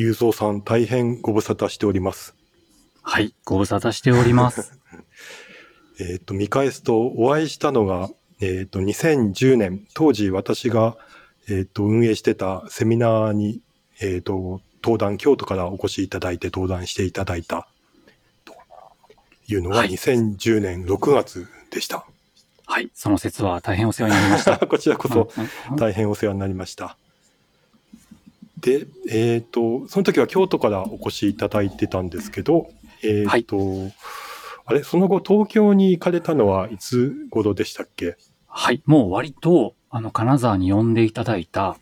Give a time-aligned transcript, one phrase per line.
[0.00, 2.34] 龍蔵さん、大変ご無沙汰しております。
[3.02, 4.80] はい、ご無沙汰しております。
[6.00, 8.08] えっ、と、見返すと、お会いしたのが、
[8.40, 10.96] えっ、と、2010年、当時私が、
[11.50, 13.60] えっ、と、運営してたセミナーに、
[14.00, 17.68] えっ、と、登壇、京都からお越しいただいて登壇していただいた、
[18.46, 18.54] と
[19.48, 22.06] いうのがはい2010年6月でした。
[22.64, 24.56] はい、その説は大変お世話になりました。
[24.66, 25.30] こちらこそ、
[25.76, 26.96] 大変お世話になりました。
[28.60, 32.68] で、えっ、と、その時は京都からお越しいただいてたんですけど、
[33.02, 33.58] えっ、と、
[34.66, 38.16] あれ、その後東京に行かれたのはいつ頃でしたっけ？
[38.46, 41.76] はい、もう割と、あの、金沢に呼んでいただいた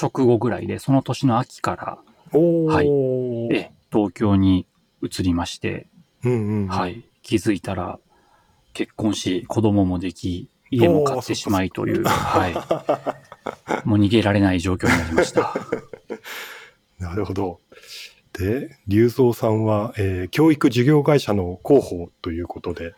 [0.00, 1.98] 直後ぐらいで、その年の秋から、
[2.32, 3.54] おはいー。
[3.54, 4.66] え東京に
[5.02, 5.86] 移りまして、
[6.24, 6.68] うんうん。。
[6.68, 7.98] はいい、気づいたら、
[8.72, 12.54] 結婚し、子供もでき、家も買ってしまいという、はい、
[13.84, 15.54] もう逃げられない状況になりました。
[16.98, 17.60] なるほど。
[18.32, 22.94] で、龍蔵さんは、えー教育事業会社の広報ということで、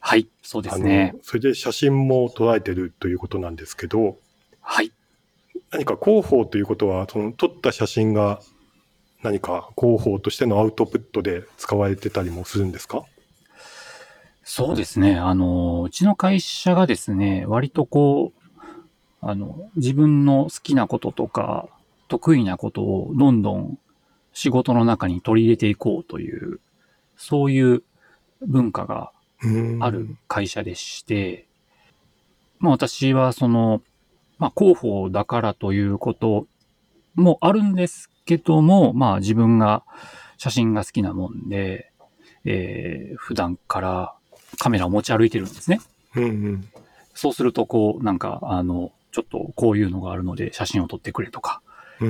[0.00, 4.16] はい、そうですねそれで写真も捉えてるということなんですけど、
[4.60, 4.90] はい。
[5.70, 8.40] 何か広報ということは、その撮った写真が
[9.22, 13.04] 何か広報としてのアウトプットで使われてたりもするんですか？
[14.42, 15.16] そうですね。
[15.18, 18.41] あの、うちの会社がですね、割とこう、
[19.22, 21.68] あの、自分の好きなこととか、
[22.08, 23.78] 得意なことをどんどん
[24.32, 26.60] 仕事の中に取り入れていこうという、
[27.16, 27.82] そういう
[28.42, 29.12] 文化が
[29.80, 31.46] ある会社でして、
[32.58, 33.80] まあ私はその、
[34.38, 36.46] まあ広報だからということ
[37.14, 39.84] もあるんですけども、まあ自分が
[40.36, 41.92] 写真が好きなもんで、
[42.44, 44.14] えー普段から
[44.58, 45.80] カメラを持ち歩いてるんですね。
[46.16, 46.68] うんうん。
[47.14, 51.62] そうするとこう、なんかあの、ちょっとこういうのがあるので写真を撮ってくれとか、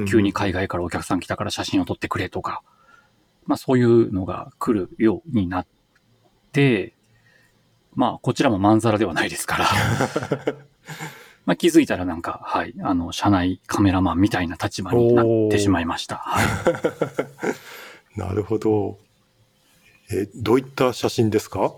[0.09, 2.63] 急に海外からお客さん来たから写真を撮ってくれとか、
[3.45, 5.67] まあそういうのが来るようになっ
[6.53, 6.95] て、
[7.95, 9.67] まあこちらもまんざらではないですから、
[11.45, 16.17] まあ気づいたらなんか、はい、あの、社内カメラマンみたいな立場になってしまいました。
[16.19, 16.41] は
[18.17, 18.99] い、 なるほど。
[20.11, 21.73] えーどういった写真ですか？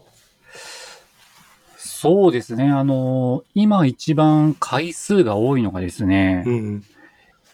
[2.05, 6.85] そうですね、あの、今一番回数が多いのがですね、ううんうん。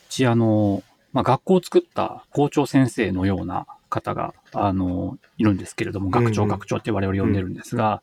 [0.09, 6.55] ちあの、まあ学校を作った校長先生のような方が、あの、いるんですけれども、学長、うんうん。
[6.55, 8.03] 学長って我々呼んでるんですが、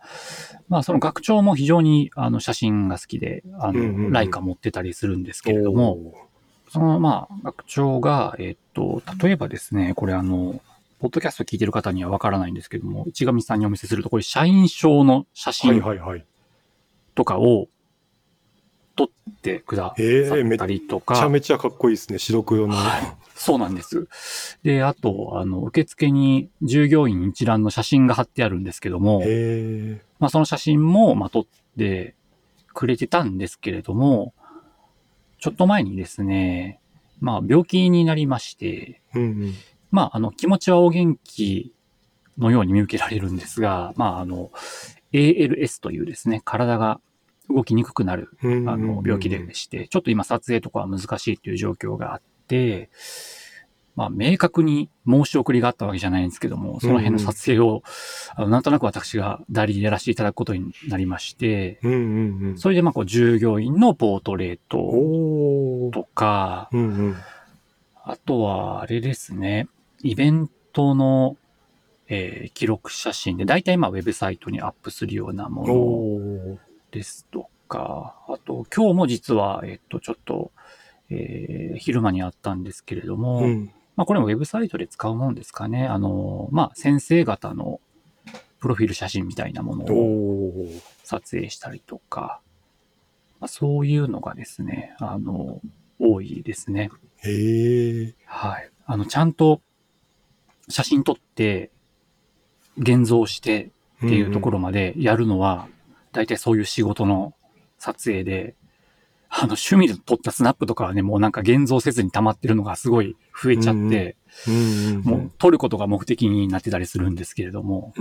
[0.69, 4.12] まあその学長も非常にあの写真が好きで、あの、うんうんうん。
[4.13, 6.13] ライカ持ってたりするんですけれども、
[6.69, 10.62] そのまあ学長が、えっと、例えばですね、これあの、
[11.00, 16.25] ポッドキャスト聞いてる方にはわからないんですけども、市上さんにお見せすると、これ社員証の写おーはい真はいはい。
[17.18, 17.68] とかを
[18.96, 19.08] 撮っ
[19.42, 22.20] てくださええめっったりとめか、ちゃめちゃかっこいいですね。
[22.20, 22.76] 白黒の。
[22.76, 23.02] はい。
[23.34, 24.08] そうなんです。
[24.62, 29.24] で、あと、あの、受付に従業員一覧の写真が貼ってあるんですけども。
[30.20, 31.46] まあ、その写真も、まあ、撮っ
[31.78, 32.16] て
[32.74, 34.36] くれてたんですけれども、
[35.40, 36.80] ちょっと前にですね、
[37.20, 39.54] まあ、病気になりまして、うんうん。
[39.90, 41.74] まあ、あの、気持ちはお元気
[42.38, 44.52] のように見受けられるんですが、まあ、あの、
[45.14, 47.00] ALS というですね、体が
[47.50, 52.90] 動きにくくなるあの、病気でして、ちょっと今撮影とかは難しいという状況があって、
[53.97, 57.81] まあ、明確に申し送りがあったわけじゃないんですけども、その辺の撮影を、
[58.36, 62.00] あのなんとなく私が代理でやらせていただくことになりまして、うんうん
[62.44, 62.57] うん。
[62.59, 64.78] それでまあ、こう、従業員のポートレート。
[65.91, 67.16] とか、うんうん。
[68.03, 69.68] あとは、あれですね、
[70.03, 71.36] イベントの、
[72.07, 75.66] えー記録写真で、大体まあ、ウェブサイトにアップするようなも
[76.53, 76.59] の。
[76.92, 80.52] ですとか、あと、今日も実は、えっと、ちょっと、
[81.09, 83.72] えー昼間にあったんですけれども、うん。
[83.96, 85.86] まあ、これもウェブサイトで使うもんですかね。
[85.86, 87.80] あの、まあ、先生方の
[88.59, 90.68] プロフィール写真みたいなものを。
[91.08, 92.42] 撮影したりとか、
[93.40, 95.62] まあ、そういうのがですね、あの、
[96.00, 96.89] 多いですね。
[97.24, 98.13] へえ。
[98.25, 98.69] はい。
[98.86, 99.62] あの、ちゃんと
[100.68, 101.72] 写真撮って、
[102.78, 103.72] 現像して
[104.06, 105.69] っていうところまでやるのは、
[106.18, 107.36] 大体そういう仕事の
[107.78, 108.56] 撮影で、
[109.30, 114.18] あの、趣味で撮ったスナップとかはね、もうなんか現像せずに溜まってるのがすごい増えちゃって。
[115.04, 117.94] もう撮ることが目的になってたりするんですけれども、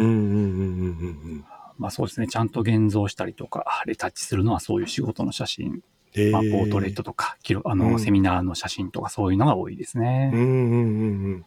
[1.76, 5.82] まあそうですね、ちゃんと現像したりとか、レタッチするのはそういう仕事の写真、
[6.16, 6.32] うん。
[6.32, 10.30] まあ、ポートレートとか、あの、うんセミナーの写真とかそういうのが多いですね。
[10.32, 11.44] うんうんうんうん。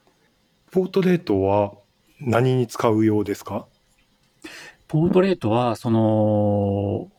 [0.72, 1.74] ポートレートは
[2.20, 3.66] 何に使うようですか？
[4.90, 7.12] ポートレートは、その、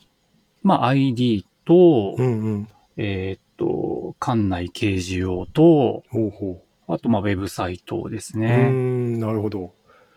[0.62, 2.68] まあ ID と、うんうん。
[2.96, 8.68] えーっと、館内掲示用と、ほうほああと、まあ、ウェブサイトですね。
[8.68, 9.72] ん、なるほど。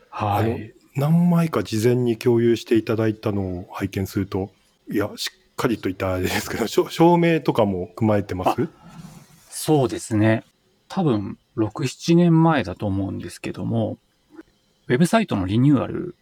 [0.10, 0.74] はい。
[0.96, 4.52] 何枚か事前に共有していただいたのを拝見すると、
[4.92, 8.68] いや、しっかりといったあれですけど、しょ照明とかも踏まえてます？
[9.52, 10.44] そうですね。
[10.88, 14.00] 多分、6、7年前だと思うんですけども、
[14.88, 16.16] ウェブサイトのリニューアル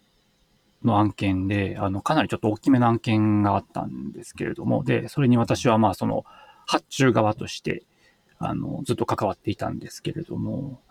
[0.83, 6.25] の案件で、あの、かなりちょっと大きめの案件があったんですけれども、で、それに私はまあ、その、
[6.66, 7.83] 発注側として、
[8.39, 10.81] あの、ずっと関わっていたんですけれども、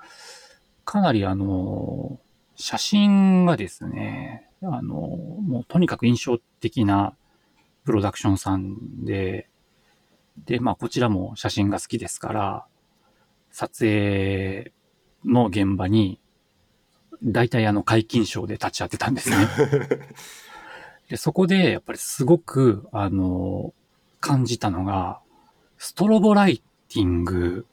[0.85, 2.21] かなりあの、
[2.55, 7.17] 写真がですね、あの、もうとにかく印象的な
[7.85, 9.49] プロダクションさんで、
[10.45, 12.67] で、まあ、こちらも写真が好きですから、
[13.51, 14.73] 撮影
[15.25, 16.20] の現場に、
[17.23, 19.37] 大体あの、解禁賞で立ち会ってたんですね。
[21.09, 23.75] で、そこで、やっぱりすごく、あの、
[24.21, 25.21] 感じたのが、
[25.79, 26.59] ストロボライ
[26.89, 27.67] ティング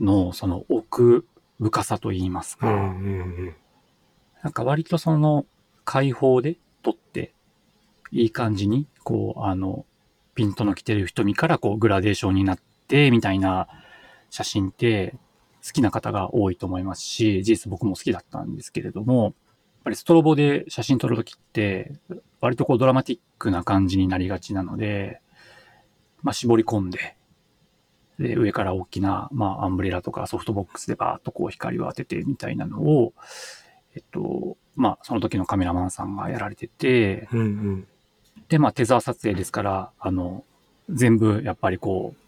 [0.00, 1.26] の、その奥
[1.58, 2.78] 深さといいますか、うんう
[3.48, 3.56] ん
[4.40, 5.46] なんか割とその
[5.84, 7.32] 開放で撮って、
[8.12, 9.84] いい感じに、こう、あの、
[10.36, 13.66] ピントの来てる瞳からこうグラデーションになって、みたいな
[14.30, 15.16] 写真って
[15.68, 19.32] 好きな方が多いと思いますし、事実僕も好きだったんですけれども、やっ
[19.84, 21.92] ぱりストロボで写真撮るときって、
[22.40, 25.20] 割とこうドラマティックな感じになりがちなので、
[26.22, 27.16] まあ絞り込んで、
[28.18, 33.12] で、上から大きな、まあアンブレラとかソフトボックスでバーッとこう光を当ててみたいなのを、
[33.94, 37.86] えっと、まあ、その時のカメラマンさんがやられてて、うんうん。
[38.48, 40.44] で、まあ、テザー撮影ですから、あの、
[40.88, 42.27] 全部、やっぱりこう、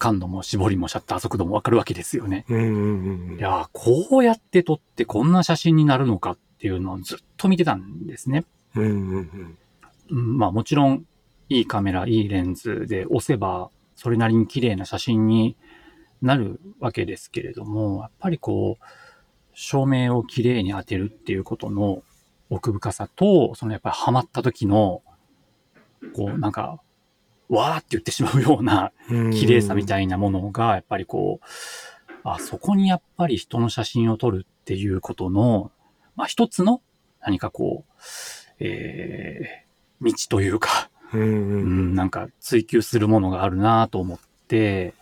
[0.00, 2.44] 感度も絞りもシャッター速度もわかるわけですよね。
[2.48, 8.44] うんうんうんうんいやー、こうやって撮ってこんな写真になるのかっていうのをずっと見てたんですね。
[8.74, 9.56] うんうんうん
[10.10, 11.04] うんまあ、もちろん、
[11.48, 15.56] いいカメラ、いいレンズで押せば、それなりに綺麗な写真に
[16.22, 18.84] なるわけですけれども、やっぱりこう、
[19.52, 22.02] 照明を綺麗に当てるっていうことの
[22.48, 25.02] 奥深さと、そのやっぱりハマった時の、
[26.14, 26.80] こうなんか、
[27.50, 29.30] わーって言ってしまうようなうん。
[29.32, 31.46] 綺麗さみたいなものが、やっぱりこう、
[32.24, 35.70] あ、そこにやっぱり人の写真を撮るっていうことの、
[36.16, 36.80] まあ一つの
[37.20, 37.92] 何かこう、
[38.60, 44.94] えー、道というか、うんううんん、なんか追求するものがあるなと思って、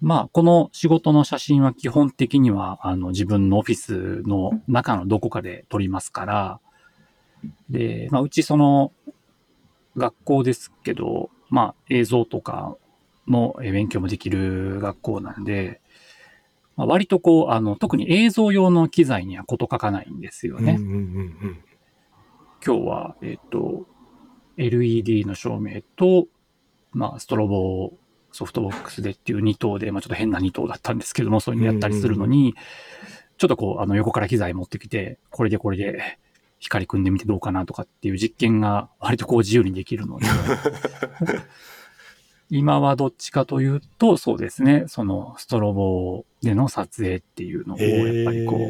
[0.00, 6.60] まあ、この仕事の写真は基本的には、あの、自分のオフィスの中のどこかで撮りますから、
[7.70, 8.92] で、まあ、うちその、
[9.96, 12.76] 学校ですけど、まあ、映像とか
[13.28, 15.80] のえ勉強もできる学校なんで、
[16.74, 20.72] まあ、割とこう、あの、特に映像用の機材にはこと書かないんですよね。
[20.76, 21.64] うんうんうん
[22.66, 23.86] 今日は、えっ、と、
[24.56, 26.26] LED の照明と、
[26.92, 27.92] まあ、ストロボ
[28.32, 32.54] ソフトボックスでっていう2頭で、まあ、ちょっと変な2頭だったんですけども、そういうのやったりするのに、
[33.36, 36.18] ちょっとこう、あの、横から機材持ってきて、これでこれで、
[36.64, 40.26] 光組んでみてどうかなとかっていう実験が割とこう自由にできるので、
[42.48, 48.68] 今はどっちかというと、そうですね、そのストロボでの撮影っていうのを、やっぱりこう、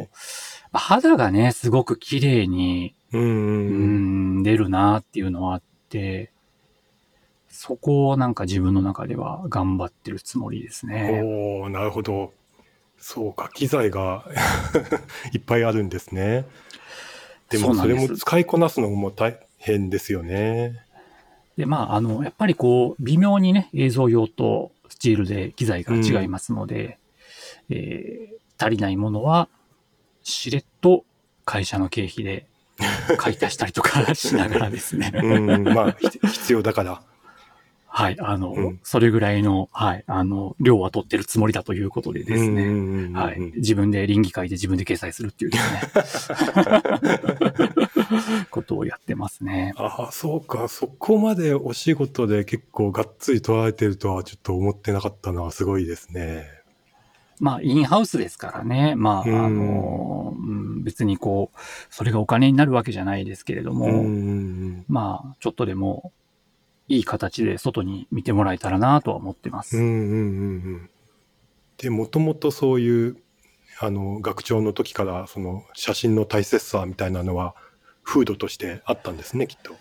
[0.72, 6.32] まあ肌がね、すごく綺麗にうん出るなっていうのはあって、
[7.48, 11.22] そこをなんか自分の中では頑張ってるつもりですね。
[11.22, 12.32] おおなるほど。
[12.98, 14.24] そうか、機材が
[15.32, 16.46] いっぱいあるんですね。
[17.58, 20.80] でもそれも使いこなすのも大変ですよね。
[21.56, 26.98] で、まあ、あの、やっぱりこう、微妙にね、映像用とスチールで機材が違いますので、
[27.70, 29.48] えー足りないものは、
[30.22, 31.04] しれっと
[31.44, 32.46] 会社の経費で
[33.18, 35.12] 買い足したりとか しながらですね。
[35.14, 37.02] うん、まあ、ひ 必要だから。
[37.96, 43.16] はい、あの、うんそれぐらいの、はい、あの、量は取ってるつもりだということでですね。
[43.16, 43.38] はい。
[43.54, 45.58] 自分で倫理会で自分で掲載するっていうで
[46.02, 46.40] すね。
[48.50, 49.74] ことをやってますね。
[49.76, 50.66] ああ、そうか。
[50.66, 56.46] そこまでお仕事で結構がっつり取られてるとはちょっと思ってなかったのはすごいですね。
[57.38, 58.96] まあ、インハウスですからね。
[58.96, 61.58] まあ、うんあの、うん別にこう、
[61.90, 66.12] それがお金になるわけじゃないですけれども、まあ、ちょっとでも、
[66.88, 69.76] いい形で外に見てもらえたらなとは思ってます。
[69.76, 70.16] うんうんうんうんう
[70.76, 70.90] ん。
[71.78, 73.16] で、もともとそういう、
[73.80, 77.54] あの、学長の時から、その、写真の大切さみたいなのは、
[78.04, 79.74] 風土としてあったんですね、きっと。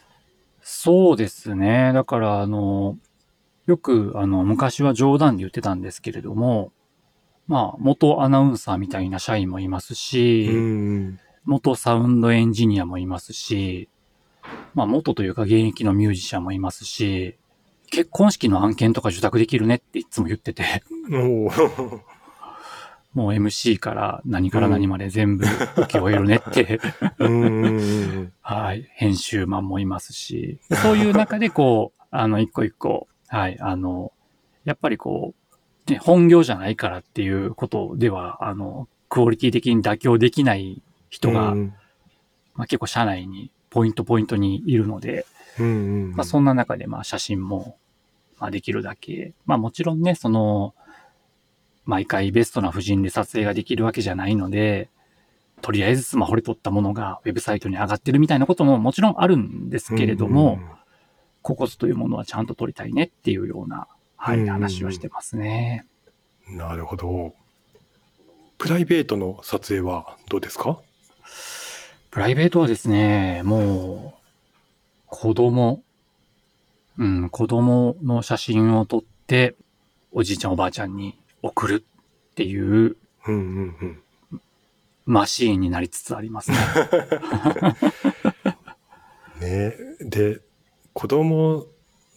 [0.62, 1.92] そうですね。
[1.94, 2.98] だから、あの、
[3.66, 6.72] よく、あの、昔は冗談で言ってたんですけれども、
[7.48, 10.60] まあ、元アナウンサーみたいな社員もいますし、うんう
[11.00, 11.20] ん。
[11.46, 13.90] 元サウンドエンジニアもいますし、
[14.74, 17.36] まあ元というか現役のミュージシャンもいますし、
[17.90, 20.84] 結婚式の案件とか受託できるねっていつも言ってて、
[23.14, 26.80] もう MC から何から何まで全部受け負えるねって、
[28.42, 34.12] はい、編集マンもいますし、そういう中でこう、 あの、一個一個、はい、あの、
[34.66, 35.36] やっぱりこ
[35.88, 41.74] う、ね、本業じゃないからっていうことでは、あの、クオリティ的に妥協できない人が、うん。
[42.56, 45.26] まあ、結構社内にポイントポイントにいるので、
[45.60, 45.70] うんう
[46.10, 47.78] んまあ、そんな中でまあ写真も、
[48.40, 50.76] まあ、できるだけ、まあもちろんね、その、
[51.86, 54.90] 毎回ベストな布陣で撮影ができるわけじゃないので、
[55.62, 60.60] とりあえずスマホで撮ったものがウェブサイトに上がってるみたいなことももちろんあるんですけれども、
[61.42, 65.86] ココスというものはちゃんと撮りたいねっていうような、はい、うんうんうん話をしてますね。
[66.48, 66.58] うん。
[66.58, 67.34] なるほど。
[68.58, 70.80] プライベートの撮影はどうですか？
[72.14, 74.24] プライベートはですね、もう、
[75.08, 75.82] 子供、
[77.00, 79.56] うん、子供の写真を撮って、
[80.12, 83.98] おじいちゃんおばあちゃんに送るっていううんうん
[84.32, 84.38] うん。
[85.08, 86.58] マシーンになりつつありますね。
[89.42, 90.40] ねで、
[90.94, 91.66] 子供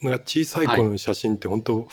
[0.03, 1.89] が小さい頃の写真って本当、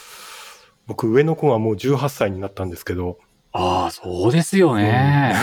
[0.88, 3.18] 僕上の子がもう18歳になったんですけど、
[3.54, 5.36] ああ、そうですよね。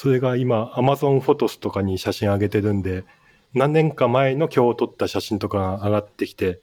[0.00, 3.04] それが今 Amazon フォトスとかに写真上げてるんで、
[3.52, 6.60] 何年か前の今日撮った写真とかが上がってきて、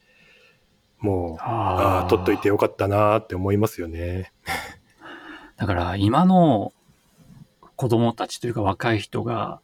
[1.00, 4.32] もう、ああ、撮っといてよかったなーって思いますよね。
[5.58, 6.72] だから今の
[7.76, 9.60] 子供たちというか若い人が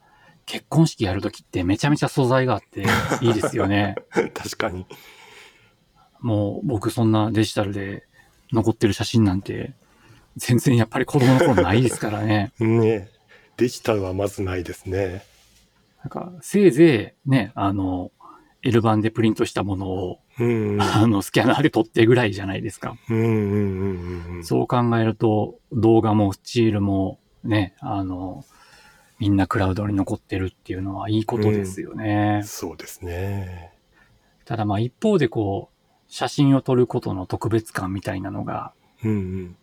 [0.46, 2.82] 結婚式やるときってめちゃめちゃ素材があって
[3.26, 3.96] いいですよね。
[4.34, 4.86] 確かに。
[6.20, 8.06] もう僕そんなデジタルで
[8.52, 9.72] 残ってる写真なんて
[10.36, 12.52] 全然やっぱり子供の頃ないですからね。
[12.60, 13.21] ね
[13.62, 15.24] デジタルはまずないですね。
[16.00, 18.12] なんかせいぜいね、あの、
[18.64, 20.82] L 版でプリントしたものを、うんうん。
[20.82, 22.98] あの、スキャナーで撮ってぐらいじゃないですか。
[23.08, 24.44] うんうんうんうん。
[24.44, 28.46] そう考えると、動画もスチールもね、あの、
[29.20, 32.42] みんなクラウドに残ってるっていうのはいいことですよね。
[32.44, 33.74] そうですね。
[34.46, 39.56] ただまあ一方でこう、写真を撮ることの特別感みたいなのが、うんうん。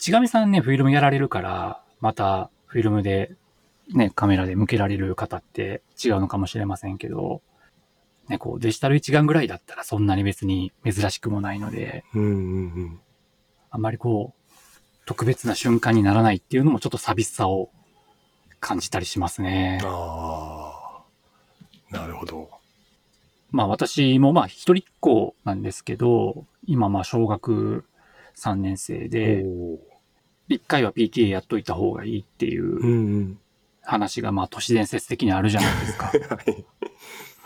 [0.00, 3.34] 市上さんね、フィルムやられるから、またフィルムで
[3.94, 7.42] ね、カメラで向けられる方って違うのかもしれませんけど、
[8.28, 12.32] ね、こうデジタル一眼ぐらいだったらそんなに別に珍しくもないので、うんうんう
[12.84, 13.00] ん。
[13.70, 14.52] あんまりこう、
[15.06, 17.70] 特別な瞬間にならないっていうのもちょっと寂しさを
[18.60, 19.80] 感じたりしますね。
[19.84, 21.02] あ
[21.90, 22.50] あ、なるほど。
[23.50, 27.86] まあ私もまあ一人っ子なんですけど、今まあ小学
[28.36, 29.44] 3年生で、
[30.48, 33.36] 一回は PTA やっといた方がいいっていう。
[33.88, 36.06] 話がまあ都市伝説的にあるじゃないですか。
[36.06, 36.12] は
[36.46, 36.64] い。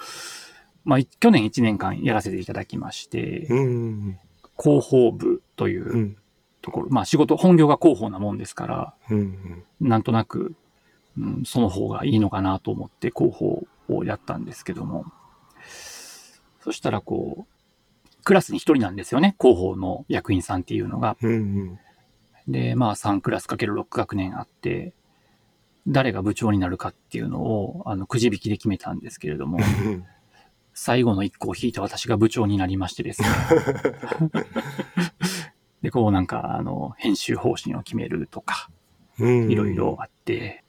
[0.85, 3.47] まあい去年1年間やらせていただきまして
[4.59, 6.16] 広報部という
[6.61, 9.88] ところ、まあ仕事、本業が広報なもんですから、うんうん。
[9.88, 10.54] なんとなく、
[11.18, 15.06] うん、その方がいいのかなと思って広報をやったんですけども、
[16.61, 21.16] そしたらこう、クラスに一人なんですよね、広報の役員さんっていうのが。
[21.23, 21.78] うんうん。
[22.49, 24.92] で、まあ3クラスかける6学年あって、
[25.88, 30.04] 誰が部長になるかっていうのを、あの、くじ引きで決めたんですけれども、う ん
[30.75, 33.28] 最後の1個を引いた私が部長になりましてですね。
[35.82, 38.70] で、こうなんか、あの、編集方針を決めるとか、
[39.18, 39.50] うん。
[39.50, 40.64] いろいろあって、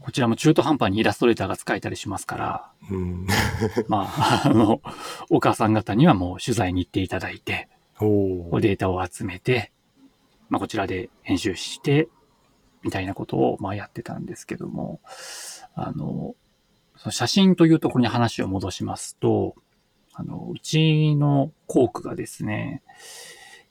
[0.00, 3.26] こちらも中途半端にイラストレーターが使えたりしますから、うん。
[3.88, 4.80] まあ、あの、
[5.30, 7.68] お母さん方にはもう取材に行っていただいて、
[8.60, 9.72] データを集めて、
[10.52, 12.10] まあこちらで編集して、
[12.82, 15.00] みたいなことをまあやってたんですけども、
[15.74, 16.34] あの、
[16.98, 19.54] その写真というところに話を戻しますと、
[20.12, 22.82] あの、うちの校区がですね、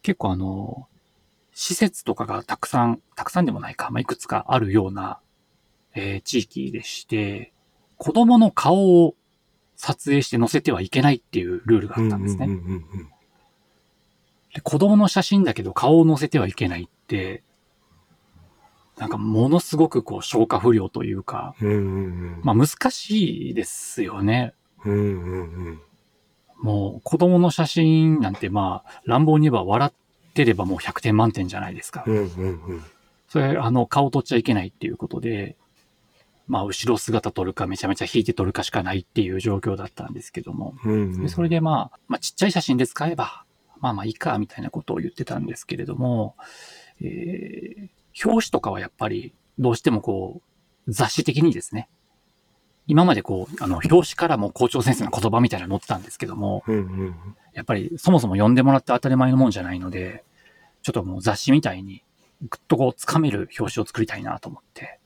[0.01, 0.87] 結構あの、
[1.53, 5.19] 施設とかがたくさん、たくさんでもないか、まあ、いくつかあるような、
[5.93, 7.53] えー地域でして、
[7.97, 9.13] 子供の顔を
[9.75, 12.47] 撮影して載せてはいけないっていうルールがあったんですね。
[14.53, 17.43] で子供の写真だけど顔を載せてはいけないって、
[18.97, 21.69] なんかものすごくこう消化不良というか、うん。
[21.69, 22.41] うんうんうん。
[22.43, 24.53] まあ難しいですよね。
[24.85, 25.81] うんうんうん。
[26.61, 32.11] もう子供の写真なんてまあ乱暴に言えば笑ってればもう100点満点じゃないですかう。
[32.11, 32.83] んうんうん。
[33.27, 35.55] それあの顔撮っちゃいけないっていうことで、
[36.47, 40.75] まあ後ろ姿撮るかめちゃめちゃ引いて撮るかしかないっていう状況だったんですけども。
[40.83, 43.45] うんうんでそれでまあ、まあちっちゃい写真で使えば、
[43.81, 46.35] まあまあいいか、みたいなことを言ってたんですけれども、
[47.01, 50.41] えー表紙とかはやっぱりどうしてもこ
[50.87, 51.89] う、雑誌的にですね、
[52.87, 57.15] 今までこう、あの、表紙からも校長先生の言葉みたいなの載ってたんですけども、うんうん
[57.53, 60.23] やっぱりそもそも読んでもらって当たり前のもんじゃないので、
[60.83, 62.01] ちょっともう雑誌みたいに
[62.49, 64.99] ぐっとこう掴める表紙を作りたいなと思って、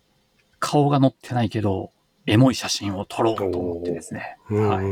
[0.60, 1.92] 顔が載ってないけど、
[2.28, 4.38] エモい写真を撮ろうと思ってですね。
[4.52, 4.86] うんはい。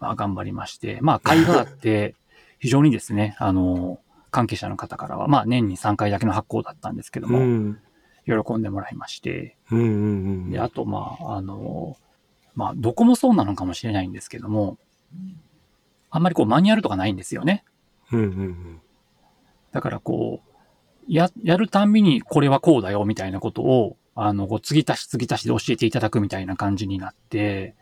[0.00, 2.16] まあ頑張りまして、まあ会があって、
[2.58, 4.00] 非常にですね、あの、
[4.30, 7.78] 関係者の方からは、まあ年に3回だけの発行だったんですけども、うん。
[8.26, 9.88] 喜んでもらいまして、うんうんう
[10.48, 10.50] ん。
[10.50, 11.96] で、あと、まあ、あの、
[12.54, 14.78] まあ、どこもそうなのかもしれないんですけども、
[16.10, 17.64] あんまりこう、マニュアルとかないんですよね。
[18.12, 18.80] うんうん
[19.70, 20.48] だからこう、
[21.06, 27.74] や、やるたんびにこれはこうだよみたいなことを、あの、こう、継ぎ足し継ぎ足しで教えていただくみたいな感じになって、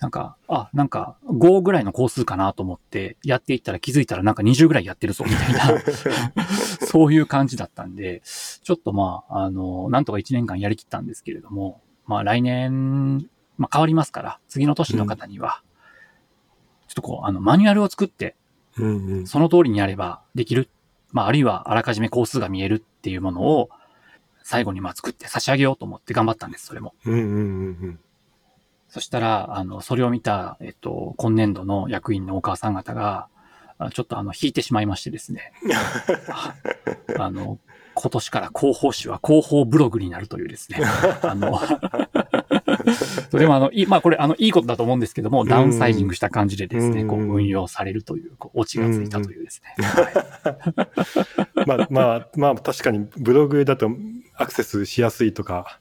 [0.00, 5.82] なんか、あ、なんか、5ぐらいの工数かなと思って、やっていったら気づいたらなんか20ぐらいやってるぞみたいな、
[6.86, 15.62] そういう感じだったんで、ちょっとまあ、あの、なんとか1年間やりきったんですけれども、まあ来年、まあ変わりますから、次の年の方には、
[16.88, 18.36] ちょっとこう、あの、マニュアルを作って、
[18.76, 18.88] うん。
[18.88, 19.26] うんうん。
[19.26, 20.68] その通りにやればできる。
[21.12, 23.70] まあ、あるいはあらかじめ工数が見えるっていうものを
[24.42, 26.94] 最後にまあ作って差し上げようと思って頑張ったんです、それも。
[27.06, 27.22] うんうんう
[27.86, 28.00] ん
[28.96, 33.28] そしたら、あの、それを見た、えっと、今年度の役員のお母さん方が、
[33.76, 35.52] あちょっとあの、引いてしまいましてですね。
[36.30, 36.54] あ
[37.22, 37.58] あの、
[37.92, 40.80] 今年から広報誌は広報ブログになるというですね。
[41.20, 41.60] あの、
[43.30, 49.84] それもあの、いい、まあこれあの、いいことだと思うんですけども、ダウンサイジングした感じでですね、うんこう運用されるという、こう、オチがついたというですね。
[49.84, 53.90] はいまあまあまあ確かにブログだと
[54.36, 55.80] アクセスしやすいとか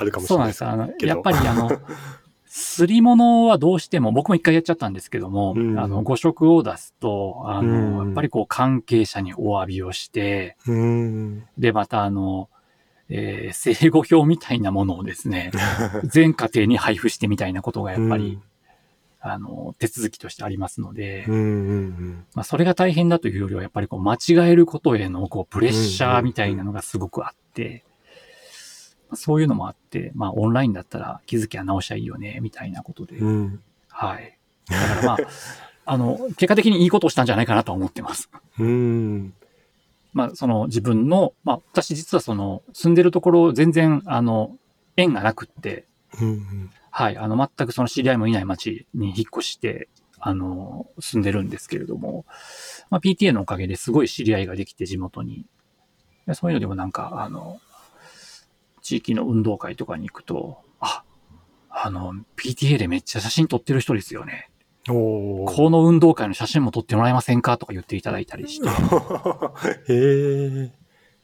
[0.00, 1.00] あるかもしれないそうなんです。
[1.02, 1.70] あの、やっぱりあの、
[2.46, 11.44] すり物はどうしても、僕も一回やっちゃったんですけども、うんあの、誤色を出すと、あの、うんやっぱりこう関係者にお詫びをして、うん。
[11.58, 12.48] で、またあの、
[13.08, 15.52] えー生語表みたいなものをですね、
[16.04, 18.40] 全家庭に配布してみたいなことがやっぱり、
[19.20, 27.89] あの、手続きとしてありますので、うんうんうんまあ、それが大変だというよりは、やっぱりこう、間違えることへの、こう、プレッシャーみたいなのがすごくあって、まあ
[29.14, 33.62] そういうのもあって、まあ、オンラインだったら気づきゃ直しゃいいよね、みたいなことで、うん。
[33.88, 34.38] はい。
[34.68, 35.18] だからまあ、
[35.86, 38.30] あの、結果的にいいことをしたんじゃないかなとは思ってます。
[38.58, 39.34] うん。
[40.12, 44.56] まあ、その自分の、まあ、私実はその、住んでるところ全然、あの、
[44.96, 45.86] 縁がなくって、
[46.20, 52.26] うんはい、あの、全くその知り合いもいない町に引っ越して、あの、住んでるんですけれども、
[52.90, 55.46] まあ、PTA のおかげですごい知り合いができて、地元に。
[56.26, 57.60] でそういうのでもなんか、あの、
[58.90, 61.04] 地域の運動会とかに行くと、あ、
[61.68, 64.50] あの、PTA でめっちゃ写真撮ってる人ですよね。
[64.86, 68.68] この運動会の写真も撮ってもらえませんかとか言っていただいたりして、
[69.92, 70.72] へえ。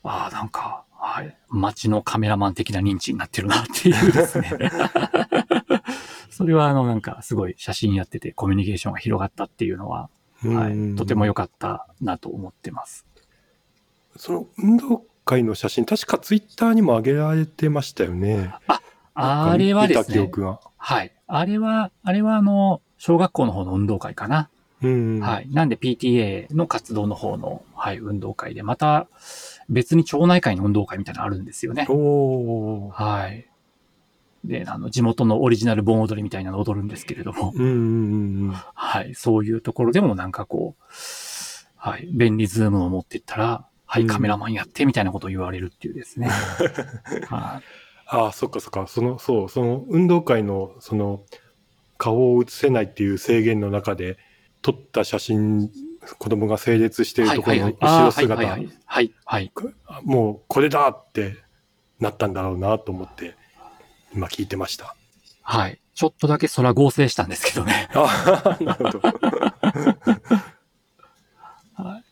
[0.04, 4.52] ああ、なんか、はい、街のカメラマン的な認知になってるなっていうですね。
[6.30, 10.08] それはあの、なんか、すごい写真やっててコミュニケーションが広がったっていうのは、
[10.44, 13.06] はい、とても良かったなと思ってます。
[14.14, 18.54] その運動会の写真、確かツイッターにも上げられてましたよね。
[19.14, 20.60] あれはですね、記憶が。
[20.76, 21.12] はい。
[21.26, 24.48] あれは、あれはあの、小学校の方の運動会かな。
[24.82, 25.20] うん。
[25.20, 25.48] はい。
[25.50, 29.08] なんで PTA の活動の方の、はい、運動会で、また
[29.68, 31.86] 別に町内会の運動会みたいなのあるんですよね。
[31.88, 33.48] おーはい。
[34.44, 39.14] で、あの、地元のオリジナル盆踊りみたいなのを踊るんですけれども、うんうんうんはい。
[39.14, 40.84] そういうところでもなんかこう、
[41.76, 42.08] はい。
[42.12, 46.28] 便利ズームを持ってったら、はい、うんカメラマンやってみたいなことを言われるっていうですね。
[47.28, 47.86] はい。
[48.08, 48.86] ああ、そっかそっか。
[48.86, 51.22] その、そう、その運動会の、その、
[51.98, 54.18] 顔を映せないっていう制限の中で、
[54.62, 55.70] 撮った写真、
[56.18, 58.68] 子供が整列しているところの後ろあーはいはい姿、はい。
[58.84, 59.12] はい。
[59.24, 59.52] はい。
[60.04, 61.36] もうこれだって
[62.00, 63.34] なったんだろうなと思って、
[64.14, 64.94] 今聞いてました。
[65.42, 65.80] はい。
[65.94, 67.88] ちょっとだけ空合成したんですけどね。
[67.94, 69.00] ああ、なるほど。
[71.74, 72.04] はい。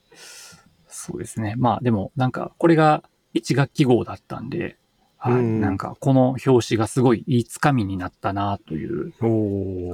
[1.05, 1.55] そうですね。
[1.59, 3.03] まあでも、なんか、これが
[3.35, 4.79] 1学期号だったんで、
[5.19, 5.35] はい。
[5.35, 9.13] うんなんか、この表紙がすごいいいつかみになったなという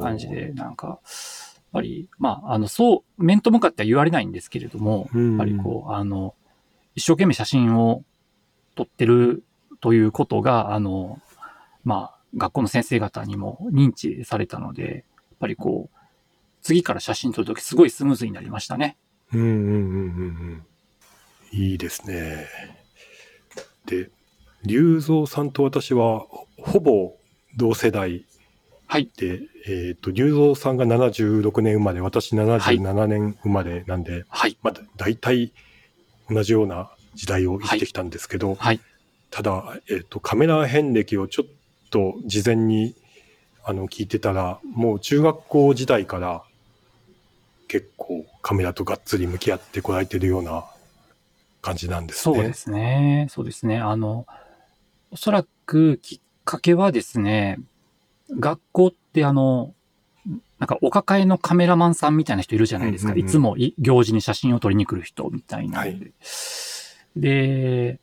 [0.01, 0.99] 感じで、なんか、やっ
[1.73, 6.35] ぱり、まあ、あの、そう、面と向かっては言われないんですけれども、うんやっぱりこう、あの、
[6.95, 8.05] 一生懸命写真を
[8.75, 9.45] 撮ってる
[9.81, 11.21] ということが、あの、
[11.85, 15.97] まあ、学校の先生方にも認知されたので、やっぱりこう、
[16.63, 18.97] 次から写真撮るときすごいスムーズになりましたね。
[19.33, 20.67] うんうんうんうんうん。
[21.53, 22.47] いいですね。
[23.87, 24.11] で、
[24.65, 26.27] 龍造さんと私は
[26.59, 27.17] ほぼ
[27.57, 28.25] 同世代
[28.91, 29.09] はい。
[29.17, 34.57] で、えっ、と、龍造さんが76年生まれ、私77年生まれなんで、はい。
[34.65, 35.53] まあ、大体
[36.29, 38.81] 同じような時代を生きてきたんですけど、はい。
[39.31, 41.51] ただ、えっ、と、カメラ遍歴をちょっ
[41.91, 42.97] と事前に
[43.63, 46.43] あの聞いてたら、もう中学校時代から
[47.69, 50.65] 結構カメラとがっつり向き合ってこられてるような
[51.63, 52.35] 感じなんですね。
[52.35, 53.27] そうですね。
[53.31, 53.79] そうですね。
[53.79, 54.27] あの、
[55.11, 57.59] おそらくきっかけはですね、
[58.31, 59.75] 学校ってあの、
[60.59, 63.13] なんかお抱えのカメラマンさんみたいな人いるじゃないですか。
[63.13, 65.81] うんうんうんいつもい行事に写真を撮りに来る人みたいな。
[65.81, 66.13] はい
[67.17, 67.99] で、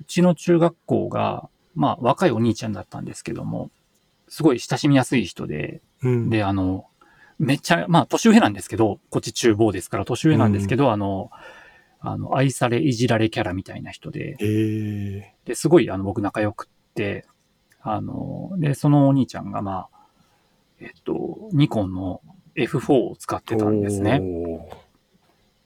[0.00, 3.70] うちの中学校が、まあ若いお兄ちゃんだったんですけども、
[4.28, 6.86] すごい親しみやすい人で、うん、で、あの、
[7.38, 11.30] めっちゃ、まあ、年上なんですけど、こっち厨房ですから、年上なんですけど、あの、
[12.06, 17.26] あの、愛され、いじられキャラみたいな人で、えー、で、すごい、あの、僕仲良くって、
[17.80, 20.06] あの、で、そのお兄ちゃんが、まあ、
[20.80, 22.20] えっと、ニコンの
[22.56, 24.20] F4 を使ってたんですね。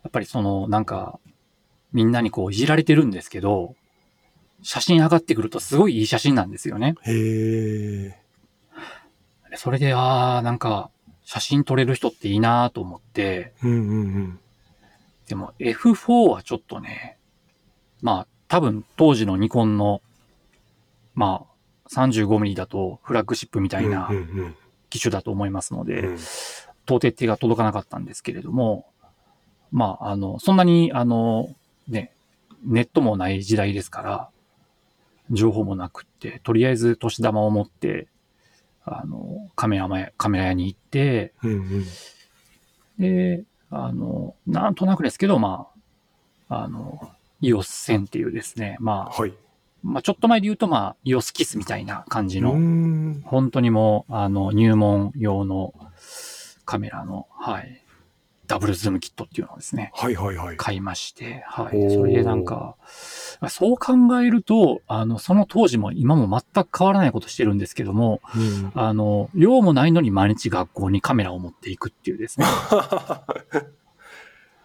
[0.05, 1.19] やっぱりその、なんか、
[1.93, 3.75] みんなにこう、いじられてるんですけど、
[4.63, 6.95] 写真上がってくるとすごいいい写真なんですよね。
[7.03, 8.17] へ
[9.57, 10.91] それで、ああ、なんか、
[11.25, 14.41] 写真撮れる人っていいなと思って、うんうんうん。
[15.29, 17.19] でも F4 はちょっとね、
[18.03, 20.03] まあ多分当時のニコンの、
[21.15, 24.11] まあ 35mm だとフラッグシップみたいな
[24.91, 26.17] 機種だと思いますので、
[26.87, 28.87] 到底手が届かなかったんですけれども、
[29.71, 31.55] まああの、そんなにあの、
[31.89, 32.13] ね、
[32.65, 34.31] ネットもない時代ですから、
[35.31, 38.09] 情報もなくって、とりあえず年玉を持って、
[38.85, 41.85] あの、カメラ前、カメラ屋に行って、うんうん。
[42.99, 45.69] で、あの、なんとなくですけど、ま
[46.49, 49.35] あ、あの、イオス1000っていうですね、まあ、はい。
[49.83, 53.23] まあ、ちょっと前で言うと、まあ、イオスキスみたいな感じの、ん。
[53.25, 55.73] 本当にもう、あの、入門用の
[56.65, 57.83] カメラの、はい、
[58.47, 60.57] ダブルズームキットっていうのをですね、はいはいはい。
[60.57, 61.91] 買いまして、はい。
[61.95, 62.77] それでなんか、
[63.49, 72.47] そう考えると、あの、その当時も今も全く変わらないことしてるんですけども、うんあの、用もないのに毎日学校にカメラを持っていくっていうですね、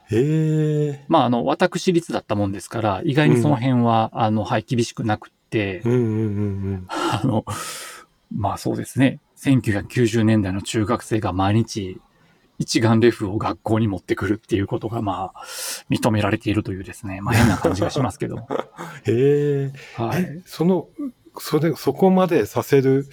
[0.09, 1.05] へえ。
[1.07, 6.09] まあ、あの、私立だったもんですから、意外にその辺は、あの、はい、厳しくなくって、うんうんうんう
[6.77, 6.87] ん。
[6.89, 7.45] あの、
[8.35, 11.99] まあそうですね、1990年代の中学生が毎日、
[12.59, 15.43] 一眼レフを学校に持ってくるっていうことが、まあ、
[15.89, 18.47] 認められているというですね、まあ変な感じがしますけども。
[19.05, 19.73] へえ。
[19.95, 20.21] はい。
[20.21, 20.87] え、その、
[21.39, 23.07] それ、そこまでさせる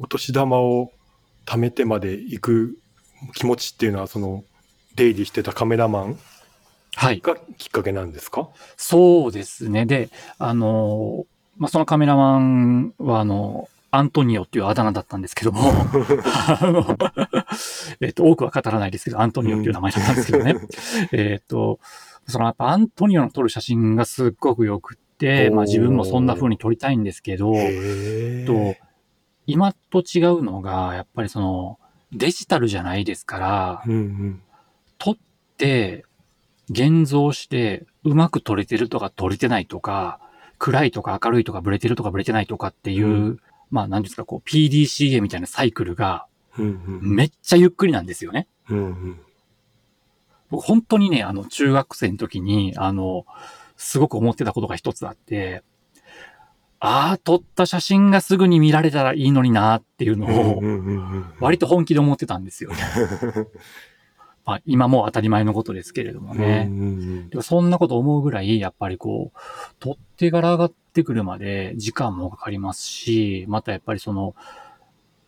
[0.00, 0.90] お年玉を
[1.44, 2.78] 貯めてまで行く
[3.34, 4.42] 気持ちっていうのは、その、
[4.96, 6.18] 出入りしてたカメラマン
[6.96, 7.20] はい。
[7.20, 8.48] がきっかけなんですか？
[8.76, 9.86] そうですね。
[9.86, 11.24] で、あの、
[11.58, 15.70] まあそのカメラマンは、あの、アントニオっていうあだ名だったんですけども、
[18.00, 20.56] えっと、多くは語らないですけど、アントニオっていう名前だったんですけどね。
[21.12, 21.78] えっと、
[22.26, 27.52] そのやっぱアントニオの撮る写真がすっごく良くって、まあ自分もそんな風に撮りたいんですけど。
[27.52, 28.76] と、
[29.46, 31.78] 今と違うのが、やっぱりその、
[32.12, 34.42] デジタルじゃないですから、うんうん。
[34.96, 35.16] 撮っ
[35.58, 36.06] て、
[36.70, 40.18] 現像して、うまく撮れてるとか撮れてないとか、
[40.56, 43.40] 暗いとか明るいとかブレてるとかブレてないとかっていう、うん
[43.72, 46.26] まあ何ですか、こう PDCA みたいなサイクルが。
[46.58, 48.46] めっちゃゆっくりなんですよね。
[48.68, 49.20] うんうん。
[50.50, 53.24] 僕本当にね、あの中学生の時に、あの、
[53.78, 55.64] すごく思ってたことが一つあって、
[56.78, 60.62] ああ、撮った写真がすぐに見られたらいいのになっていうのを、
[61.40, 62.76] 割と本気で思ってたんですよね。
[64.44, 66.66] まあ今もう当たり前のことですけれどもね。
[66.68, 69.38] うんうんうんでもそんなこと思うぐらい、やっぱりこう、
[69.80, 74.34] 取っ手柄上がってくるまで時間もかかりますし、またやっぱりその、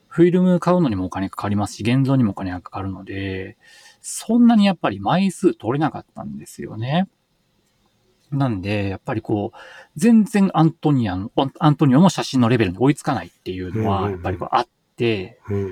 [0.09, 3.57] フィルム買うのにもお金かかりますし、現像にもお金がかかるので、
[4.03, 7.09] そんなにやっぱり枚数取れなかったんですよね。
[8.31, 9.59] なんで、やっぱりこう、
[9.96, 14.68] 全然アントニアの、アントニオの写真のレベルに追いつかないっていうのは、やっぱりこうあっ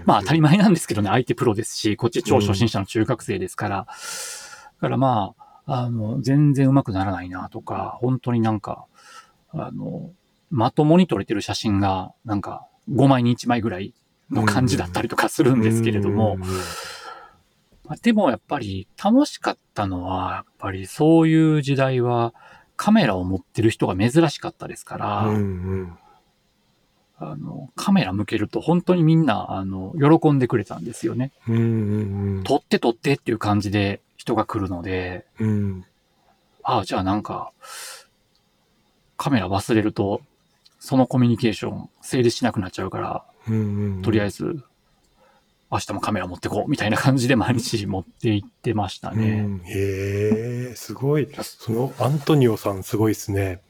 [0.05, 3.77] まあ当たり前なんですけどね、相手プロですし、こっち超初心者の中学生ですから。
[3.77, 3.85] だ
[4.81, 8.87] からまあ、あの、全然上手くならないなとか、本当になんか、
[9.51, 10.11] あの、
[10.51, 13.95] まともに撮れてる写真が、なんか、5枚に1枚ぐらい
[14.31, 16.37] の感じだったりとかするんですけれども、
[18.03, 22.35] でもやっぱり楽しかったのは、やっぱりそういう時代は
[22.77, 25.99] カメラを持ってる人が珍しかったですから、うんうん
[27.19, 31.33] あの、カメラ向けると本当にみんな、あの、喜んでくれたんですよね。
[31.49, 35.85] うんうん撮って撮ってっていう感じで人が来るので、うん
[36.65, 37.53] ああ、じゃあなんか、
[39.17, 40.21] カメラ忘れると、
[40.79, 44.63] そのコミュニケーション成立しなくなっちゃうから、うんうんとりあえず、
[45.71, 49.43] 明日もカメラ持ってこうみたいな感じで毎日持って行ってましたうね。
[49.43, 51.29] んへえ、すごい。
[51.41, 53.61] そのアントニオさんすごいですね。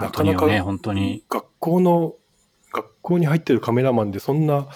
[0.00, 1.22] なかなかね、本当に。
[1.28, 2.14] 学校の、
[2.72, 4.68] 学校に入ってるカメラマンでそんな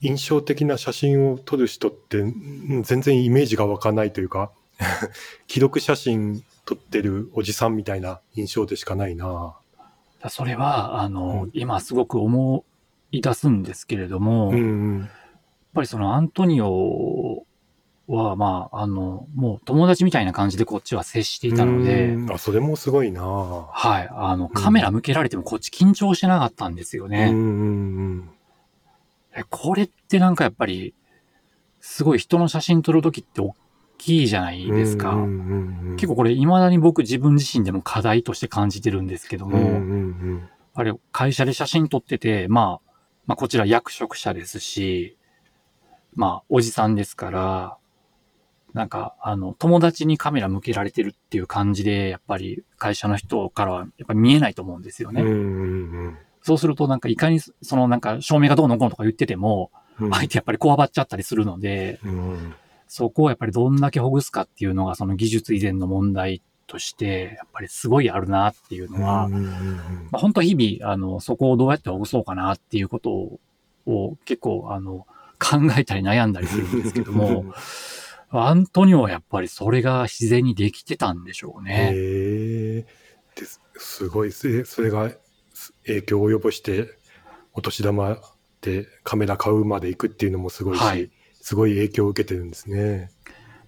[0.00, 2.26] 印象的な写真を撮る人ってう
[2.78, 4.50] ん全然イメージが湧かないというか、
[5.46, 9.56] 記録写真撮ってるおじさんみたいな印象でしかないな。
[10.28, 12.64] それは、あの、うん今すごく思
[13.10, 15.10] い出すんですけれども、うんうやっん。
[15.74, 17.44] ぱりそのアントニオ
[18.10, 23.22] は、まあ、あの、もう友達みたいな感じでこっちは接していたので、うんあ、それもすごいな。
[23.22, 27.28] はい、あの、カメラ向けられてもこっち緊張してなかったんですよね。
[27.30, 28.30] うんうん
[29.36, 30.92] えこれってなんかやっぱり、
[31.80, 33.54] すごい人の写真撮るときって大
[33.96, 34.76] きいじゃないうん。
[34.76, 35.16] ですか。
[35.96, 42.90] 結構これ未だに僕自分自身でも課題として感じてるんですけども、あれ会社で写真撮ってて、まあ、
[43.26, 45.16] まあこちら役職者ですし、
[46.14, 47.76] まあおじさんですから、
[48.74, 55.22] なんかあの友達にカメラ向けられてるっていう感じで、やっぱり会社の人からはやっぱ見えないと思うんですよね。
[55.22, 55.32] うんう
[56.08, 60.10] んそうするとなんかいかにそのなんか照明がどうのこうのとか言ってても、うん。
[60.10, 62.54] 相手やっぱりこわばっちゃったりするので、うん
[62.92, 69.76] そこをやっぱりどんだけほぐすかっていうのがその技術以前の問題として、やっぱりすごいあるなっていうのは、うんうんうん
[70.10, 73.40] まあ、本当日々、あの、そこをどうやってほぐそうかなっていうことを
[73.86, 75.06] を結構、あの、
[75.38, 77.44] 考えたり悩んだりするんですけども、
[78.30, 81.90] アントニオはやっぱりそれが自然にできてたんでしょうね。
[81.92, 82.86] へえ
[83.36, 85.10] ですすごいせそれが
[85.86, 86.88] 影響を及ぼして
[87.52, 88.18] お年玉
[88.60, 93.10] でカメラ買うまで行くっていうのもすごいし、はいすごい影響を受けてるんですね。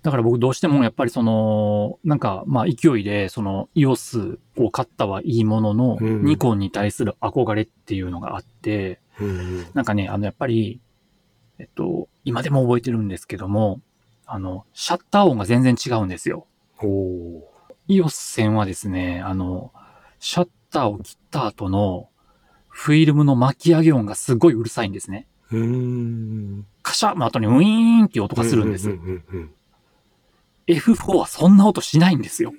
[0.03, 10.81] だから僕どうしてもやっぱりその、なんかまあ勢いでその EOS を買ったはいいものの、うんニコンに対する憧れっていうのがあって、うんうんなんかね、あのやっぱり、
[11.59, 13.81] えっと、今でも覚えてるんですけども、
[14.35, 16.47] あの、シャッター音が全然違うんですよ。
[16.81, 17.53] おお
[17.87, 19.73] EOS 線はですね、あの、
[20.21, 22.09] シャッターを切った後の
[22.71, 25.27] フィルムの巻き上げ音がすごいうるさいんですね。
[25.51, 28.89] うーんカシャの後にウィーンっていう音がするんです。
[28.89, 29.51] うんうんうんうん
[30.69, 32.55] F4 はそんな音しないんですよ。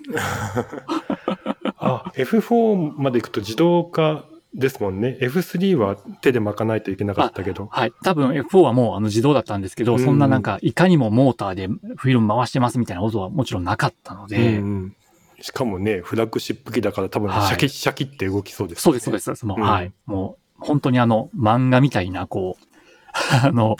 [1.79, 4.25] あ F4 まで行くと自動化
[4.55, 5.17] ですもんね。
[5.19, 7.67] F3 は手で巻かないといけなかったけど。
[7.71, 7.93] はい。
[8.03, 9.99] 多分 F4 はもうあの自動だったんですけど、うん。
[9.99, 14.95] そんななんかいかにもモーターでフィルム回してますみたいな音はもちろんなかったので、うんうん。
[15.41, 17.47] しかもねフラッグシップ機だから多分はい。
[17.47, 19.45] シャキシャキって動きそうです、そうです、そうです。
[19.45, 19.63] もう、うん。
[19.63, 19.91] はい。
[20.05, 22.65] もう、本当にあの、漫画みたいな、こう、
[23.45, 23.77] あの、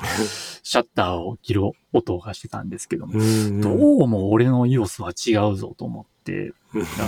[0.64, 6.54] シャッターを切る音がしてたんですけども、うんうんどうも俺の EOS は違うぞと思って、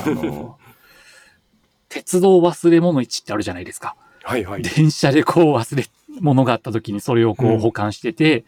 [0.06, 0.58] あの、
[1.96, 3.96] 鉄道忘れ物市ってあるじゃないですか。
[4.22, 4.62] はいはい。
[4.62, 5.86] 電車でこう忘れ
[6.20, 7.56] 物があった時にそれをこうん。
[7.56, 8.44] う保管してて、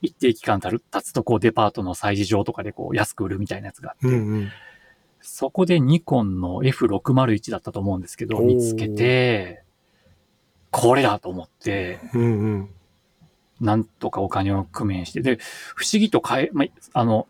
[0.00, 4.50] 一定期間経つとこうデパートの催事場とかでこう安く売るみたいなやつがあって、うんうん。
[5.20, 9.62] そこでニ工ンの F601 だったと思うんですけど、見つけて、
[10.72, 12.70] これだと思って、うんうん。
[13.60, 15.38] なんとかお金を工面して、で、
[15.76, 16.68] 不思議と買え、まあ、
[16.98, 17.28] あの、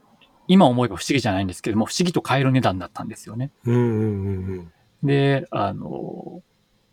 [0.49, 3.51] 今思えば不思議じゃないんですけども、不思議と買える値段だったんですよね。
[3.67, 6.43] うんうんうんで、あの、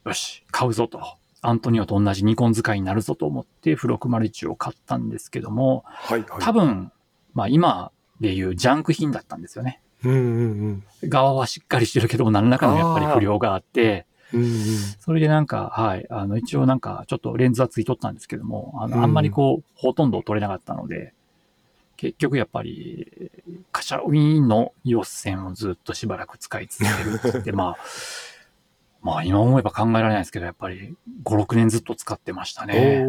[0.05, 1.01] よし、買うぞと。
[1.41, 6.41] アントニオと同じニコン使いになるぞと思って、フ601を買ったんですけども、はいはい。
[6.41, 6.91] 多分、
[7.33, 9.81] まあ今でいうジャンク品だったんですよね。
[10.03, 10.15] うんう
[10.71, 14.47] ん側はしっかりしてるけど、何らかのやっぱり不良があって、うんうん。
[14.99, 18.91] それでなんか、はい、あの、一応なんか、ちょっとレンズはついとったんですけども、あうん。
[18.91, 21.13] の、あんまりこう、ほとんど撮れなかったので、
[21.99, 23.29] 結局やっぱり、
[23.73, 27.77] カシャウィーンの EOS 線をずっとしばらく使い続けるって言って、 まあ、
[29.01, 33.05] まあ今思えば考えられないですけど、やっぱり5、6年ずっと使ってましたね。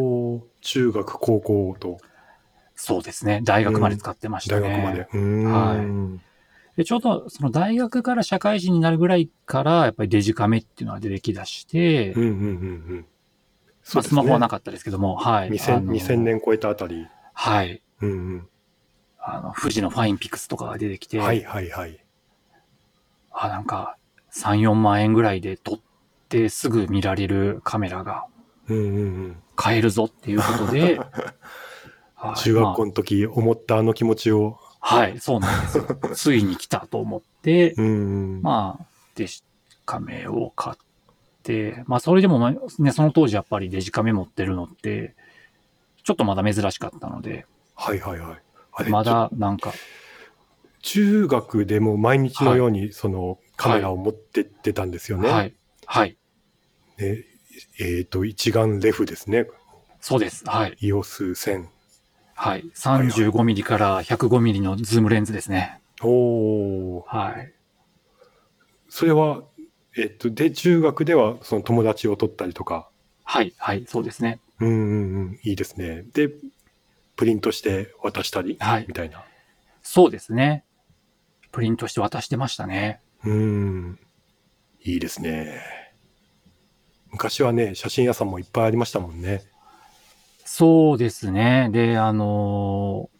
[0.59, 1.99] 中学高校と
[2.75, 3.39] そうですね。
[3.45, 4.61] 大学まで使ってましたね。
[4.61, 6.21] 大学まで、うーん
[6.75, 12.37] で、ちょうどその大学から社会人になるぐらいから、やっぱりデジカメっていうのが出てきだして、うんうんうんう
[12.95, 13.05] ん
[13.93, 15.47] まあ、スマホはなかかったですけども、はい。
[15.47, 17.81] あ 2000, の2000年超えたあたり、はい。
[18.01, 18.47] うんうん、
[19.23, 22.03] あの、富士のファインピクスとかが出てきて、はいはいはい。
[23.31, 23.97] あ、なんか、
[24.33, 25.79] 3、4万円ぐらいで撮っ
[26.29, 28.25] てすぐ見られるカメラが
[28.67, 29.37] うんうんうん。
[29.55, 30.99] 買えるぞっていうことで、
[32.15, 35.85] はい中学校まの時思ったあの気持ちを、あはい、そうなんですよ。
[36.13, 37.89] ついに来たと思って、うんう
[38.39, 38.41] ん。
[38.41, 39.43] まあ、デジ
[39.85, 40.77] カメを買っ
[41.43, 45.15] て、まあ、それでもまあね、その当時やっぱりデジカメ持ってるのって、
[46.03, 48.41] ちょっとまだ珍しかったので、はいはいはい
[48.89, 49.73] まだなんか、
[50.81, 55.29] 中学でも毎日のようにそのカメラを持ってってたんですよね。
[55.29, 55.53] はい、
[55.85, 56.17] はい、
[56.97, 57.25] ね
[57.79, 59.47] えっ、と、一眼レフですね。
[59.99, 60.43] そうです。
[60.45, 60.77] はい。
[60.81, 61.65] EOS1000。
[62.33, 62.63] はい。
[62.73, 65.79] 35ミリから105ミリのズームレンズですね。
[66.01, 67.53] おーはい。
[68.89, 69.43] それは、
[69.95, 72.89] えっ、と、で、中学ではその友達を取ったりとか、
[73.23, 74.39] はい、はい、そうですね。
[74.59, 76.03] うんうんうん、いいですね。
[76.13, 76.29] で、
[77.21, 79.23] プリントして渡したり、はいみたいな。
[79.83, 80.65] そうですね。
[81.51, 82.99] プリントして渡してましたね。
[83.23, 83.99] うん。
[84.81, 85.61] いいですね。
[87.11, 89.43] 昔はね、写真屋さんもいっぱいありましたもんね。
[90.45, 91.69] そうですね。
[91.71, 93.17] で、あのー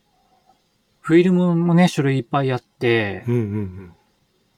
[1.02, 3.94] フィルムもね、種類いっぱいあって、うんうん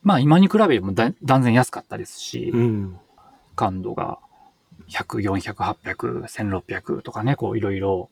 [0.04, 2.60] まあ今に比べればだ断然安かったですし、うん。
[2.60, 3.00] うん。
[3.58, 4.20] 感度が
[4.88, 8.10] 100、400、800、1600とかね、こういろいろ、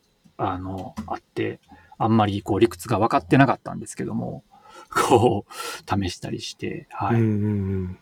[0.50, 1.60] あの、あって、
[1.98, 4.42] あんまりこう理屈が分かってなかったんですけども、
[4.90, 7.16] こう、試したりして、はい。
[7.16, 7.48] うんう
[7.88, 7.98] ん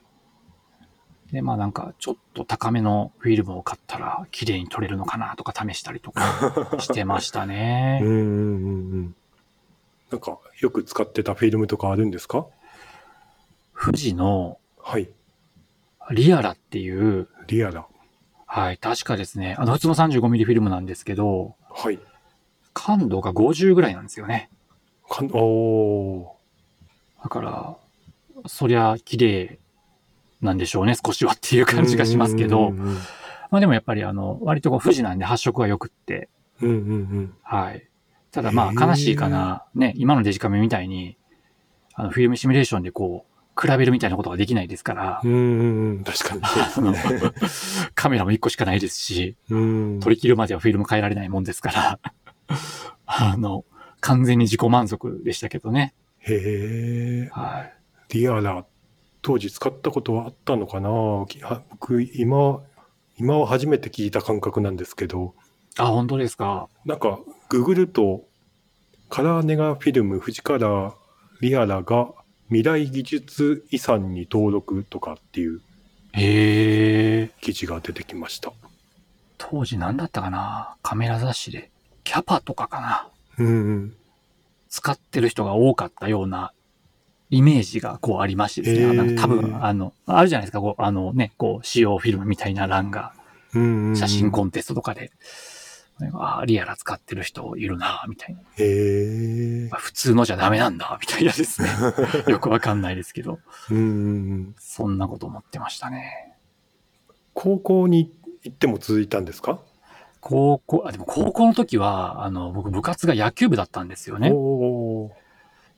[1.33, 7.51] で、まあなんか、ちょっと高めのフィルムを買ったら、綺麗に撮れるのかなとか試したりとかしてましたうん。
[7.51, 8.01] うね。
[8.03, 9.15] んうんうんうん。
[10.11, 12.47] なんか、よく使ってたフィルムとかあるんですか？
[13.81, 15.09] 富士のはい。
[16.11, 17.87] リアラっていう、リアラ。
[18.47, 22.01] はい、確かですね、あの普通の 35mm フィルムなんですけど、はい。
[22.75, 24.51] 感度が50ぐらいなんですよね。
[25.09, 26.37] かんお
[27.23, 27.77] だから、
[28.47, 29.59] そりゃ綺麗
[30.41, 32.71] なんでしょうね、少しはっていうー感じがしますけど、
[33.51, 36.29] まあでもやっぱりあの、割とこう富士なんで発色が良くって、
[36.61, 36.81] うんうんう
[37.21, 37.87] んはい。
[38.31, 41.17] ただまあ悲しいかな、ね、今のデジカメみたいに、
[41.95, 43.31] あの、フィルムシミュレーションでこう、
[43.61, 46.05] 比べるみたいなことができないですからう、ん。
[46.05, 46.43] 確かに。
[47.95, 50.01] カメラも1個しかないですし、うん。
[50.01, 51.99] 取り切るまではフィルム変えられないもんですから、
[53.07, 53.65] あの、
[54.01, 55.95] 完全に自己満足でしたけどね。
[56.19, 57.29] へえ。
[57.33, 57.75] はい。
[58.19, 58.65] リアラ、
[59.23, 60.91] 当時使ったことはあったのかな？
[61.71, 62.61] 僕、今、
[63.17, 65.35] 今は初めて聞いた感覚なんですけど、
[65.79, 66.69] あ、本当ですか？
[66.85, 68.25] なんか、ググると、
[69.09, 70.95] カラーネガフィルム、富士カラー、
[71.41, 72.13] リアラが
[72.49, 75.61] 未来技術遺産に登録とかっていう
[76.13, 77.31] へえ。
[77.41, 78.53] 記事が出てきました。
[79.39, 80.77] 当時何だったかな？
[80.83, 81.71] カメラ雑誌で。
[82.05, 83.09] キャパとかかな
[83.39, 83.51] うんう
[83.87, 83.97] ん。
[84.69, 86.53] 使ってる人が多かったような
[87.31, 88.87] イメージがこうありましてですね。
[88.87, 93.13] へーなんか多分、あの、あるじゃないですか、こう、あのね、こう、使用フィルムみたいな欄が、
[93.53, 95.11] 写真コンテストとかで、
[96.15, 98.41] ああ、リアラ使ってる人いるな、みたいな。
[98.41, 99.69] へえ。
[99.71, 101.69] まあ普通のじゃダメなんだ、みたいなですね。
[102.29, 103.39] よくわかんないですけど。
[104.59, 106.37] そんなこと思ってましたね。
[107.35, 108.13] 高校に
[108.45, 109.61] 行っても続いたんですか？
[110.21, 114.31] 高校、あ、でも高校の時は、あの、僕部活が野球部だったんですよね。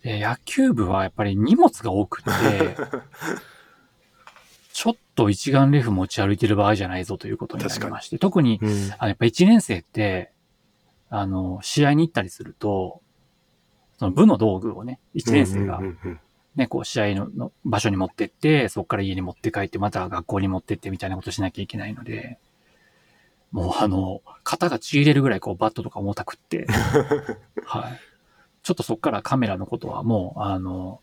[0.03, 2.31] で野球部はやっぱり荷物が多くて、
[4.73, 8.91] ちょっと一眼レフ持ち歩いてる場合じゃないぞということになりまして、特に、うん。
[8.99, 10.33] あのやっぱ一年生って、
[11.09, 13.01] あの、試合に行ったりすると、
[13.99, 16.21] その部の道具をね、一年生がうんうんうん
[16.57, 22.39] ね、こう試合のの場所に持ってって、そこから家に持って帰って、また学校に持ってってみたいなことしなきゃいけないので、
[23.53, 26.67] もうあの、肩がちぎれるぐらいこうバットとか重たくって、
[27.65, 28.01] はい。
[28.63, 31.01] ちょっとそこからカメラのことはもう、あの、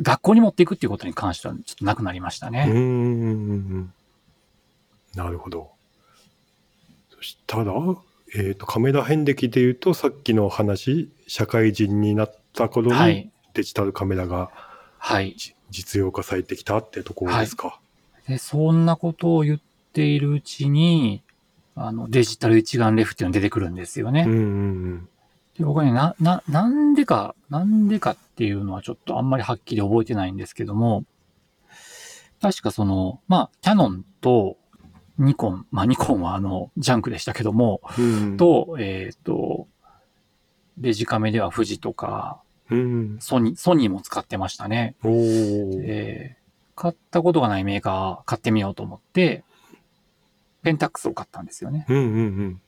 [0.00, 2.66] 学校に持っていくっていうことに関してはちょっとなくなりましたね。
[2.68, 3.92] うんうんうんうん
[5.14, 5.70] なるほど。
[7.10, 7.72] そしたら、
[8.36, 13.30] えっ、と、カメラ遍歴で言うと、さっきの話、社会人になった頃にはい。
[13.54, 14.50] デジタルカメラが
[14.98, 15.34] はい。
[15.36, 17.80] じ実用化されてきたってところですか？
[18.28, 19.60] で、そんなことを言っ
[19.92, 21.22] ているうちに、
[21.78, 24.24] あの、デジタル一眼レフっていうのが出てくるんですよね。
[24.26, 24.36] うんう
[24.94, 25.08] ん
[25.58, 31.04] で、僕はね、な、な、なんでか、なんでかっていうのはちょっとあんまりはっきり覚えてないんですけども、
[32.40, 34.56] 確かその、まあ、キャノンと
[35.18, 38.04] ニコン、まあ、ニコンはあの、ジャンクでしたけども、うん。
[38.04, 39.66] うん、と、えっ、と、
[40.78, 43.16] デジカメでは富士とか、うん。
[43.18, 44.94] ソニー、ソニーも使ってましたね。
[45.02, 46.38] おーえー
[46.78, 49.42] 買ったことがないメーカー買ってみようと思って、
[50.62, 51.86] ペンタックスを買ったんですよね。
[51.88, 52.60] うんうんうん。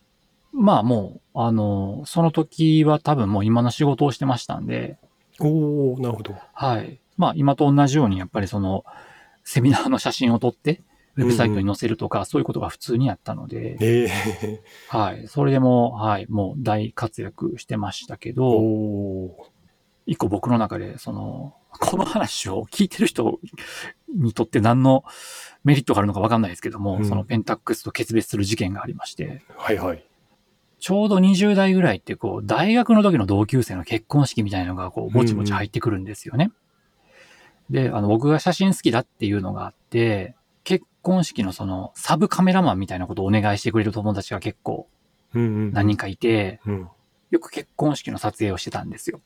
[0.53, 4.99] まあもう、あの、その時は多分もう今の仕事をしてましたんで、
[5.41, 6.35] おーなるほど。
[6.53, 7.01] はい。
[7.17, 8.85] まあ今と同じようにやっぱりその、
[9.45, 10.83] セミナーの写真を撮って、
[11.17, 14.07] ウェブサイトに載せるとか、そういうことが普通にあったので、え
[14.43, 15.27] えはい。
[15.29, 18.35] それでも、はい、もう大活躍してましたけー。
[18.35, 19.51] ど、おー
[20.07, 23.39] 一個僕の中で、その、この話を聞いてる人
[24.15, 25.05] にとって何の
[25.65, 30.05] メリットがあるのかわかんないですけども、うんそのペンタックスと決別する事件がありまして、はいはい。
[30.79, 36.51] ちょうど20代ぐらいってこう、大学の時の同級生の結婚式みたいなのがこう、ぼちぼち入ってくるんですよね。
[37.69, 44.89] で、あの、僕が写真好きだっていうのがあって、結婚式のその、サブカメラマンみたいなことをお願いしてくれる友達が結構
[45.35, 45.73] うんうん。
[45.73, 46.89] 何人かいて、うん。
[47.31, 49.21] よく結婚式の撮影をしてたんですよ。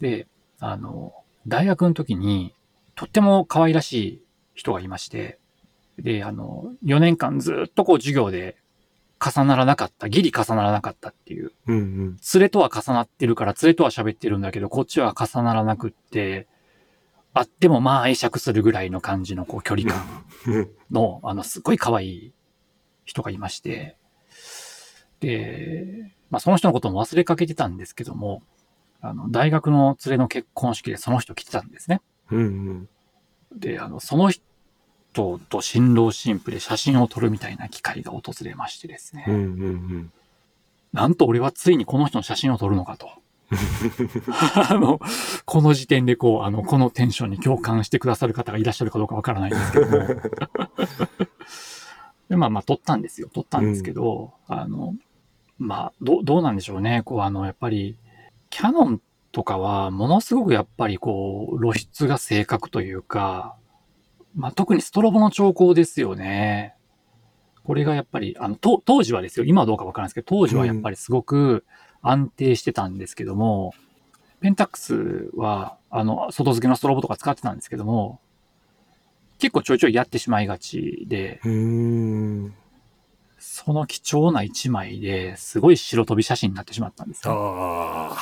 [0.00, 0.26] で、
[0.66, 1.12] あの、
[1.46, 2.54] 大学の時に、
[2.94, 4.22] とっても可愛らしい
[4.54, 5.38] 人がいまして、
[5.98, 8.56] で、あの、4年間ずっとこう授業で
[9.20, 12.16] 重ならなかった、ギリ重ならなかったっていう、うんうん。
[12.34, 16.46] 連れとは重なってるから連れとは喋ってるんだけど、こっちは重ならなくって、
[17.34, 22.32] あってもまあ会釈するぐらいの感じのこう距離感うんの、あの、すごい可愛い
[23.04, 23.96] 人がいまして、
[25.20, 28.42] で、まあその人のことも忘れかけてたんですけども、
[29.04, 32.00] あの、大学の連れの結婚式でその人来てたんですね。
[32.30, 32.88] うんうん。
[33.54, 34.42] で、あの、その人
[35.50, 39.26] と新郎新婦で写真を撮るみたいな機会が訪れましてですね。
[39.28, 40.12] うんうん
[40.94, 43.10] なんと俺はついにこの人の写真を撮るのかと。
[44.70, 45.00] あの、
[45.44, 50.06] この時点でこう、あの、このテンションに共感してくださる方がいらっしゃるかどうかわからないんですけども。
[52.30, 53.28] で、まあまあ撮ったんですよ。
[53.34, 54.94] 撮ったんですけど、あの、
[55.58, 57.02] まあ、どう、どうなんでしょうね。
[57.04, 57.96] こう、あの、やっぱり、
[58.50, 59.00] キャノン
[59.32, 63.56] とかは、ものすごくやっぱりこう、露出が正確というか、
[64.34, 66.74] まあ特にストロボの兆候ですよね。
[67.64, 69.46] これがやっぱり、あの、と当時はですよ。
[69.46, 71.64] 今はどうかわからないですけど、当時はやっぱりすごく
[72.02, 73.72] 安定してたんですけども、
[74.40, 78.20] ペンタックスは、あの、外付けのストロボとか使ってたんですけども、
[79.38, 81.40] 結構ちょいちょいやってしまいがちで、
[83.46, 88.16] その貴重な一枚ですごい白飛び写真になってしまったんですよ。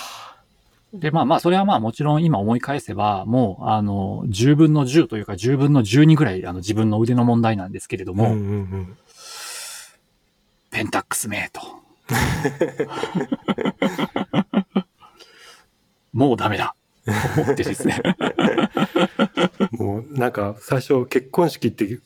[0.92, 8.40] で、まあまあ、それはまあもちろん今思い返せば、もう、あの、10分の10というか10分の12ぐらい、あの、自分の腕の問題なんですけれども、うんうんう
[8.76, 8.98] ん。
[10.70, 11.62] ペンタックスメイト。
[16.12, 16.74] もうダメだ。
[17.36, 18.02] と思ってですね。
[19.72, 22.00] もうなんか最初結婚式って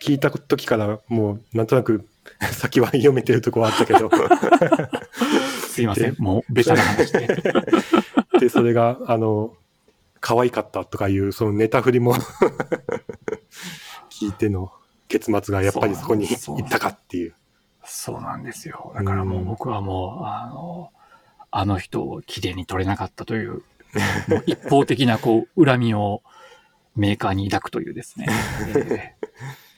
[0.00, 2.06] 聞いた時からもうなんとなく
[2.52, 4.10] 先は読めてるとこはあったけど
[5.68, 6.16] すいません。
[6.18, 7.42] もうベタな話で。
[8.40, 9.54] でそれがあの
[10.20, 12.14] 可愛かったとかいうそのネタ振りも
[14.10, 14.72] 聞いての
[15.08, 17.34] 結末がやっぱりそこに行ったかっていう。
[17.84, 18.92] そうなんですよ。
[18.94, 20.92] だからもう僕はもう、あの、
[21.50, 23.62] あの人を綺麗に取れなかったという、
[24.28, 26.22] もう一方的なこう、恨みを
[26.94, 28.26] メーカーに抱くというですね。
[28.76, 29.69] えー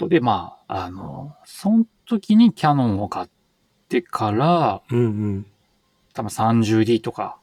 [0.00, 3.28] ことで、まあ、あの、その時にキャノンを買っ
[3.88, 5.46] てから、うんうん。
[6.14, 7.38] 多分 30D とか、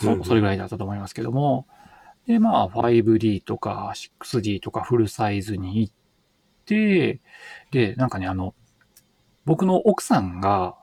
[0.00, 1.66] そうんそれぐらいだったと思いますけども、
[2.26, 5.94] で、まあ、5D とか 6D とかフルサイズに行っ
[6.66, 7.20] て、
[7.70, 8.54] で、なんかね、あの、
[9.44, 10.76] 僕の奥さんが、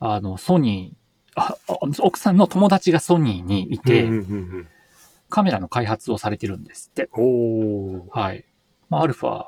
[0.00, 4.18] あの、ソニー、あ、あ奥さんの友達がソニーにいて、うんうんう
[4.60, 4.68] ん
[5.28, 7.10] カメラの開発をされてるんですって。
[8.12, 8.44] はい。
[8.88, 9.46] まあ、アルファ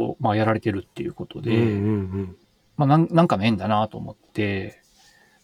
[0.00, 1.62] を、まあ、やられてるっていうことで、うんう
[1.96, 2.36] ん
[2.76, 4.80] まあ、なんなんかの縁だなと思って、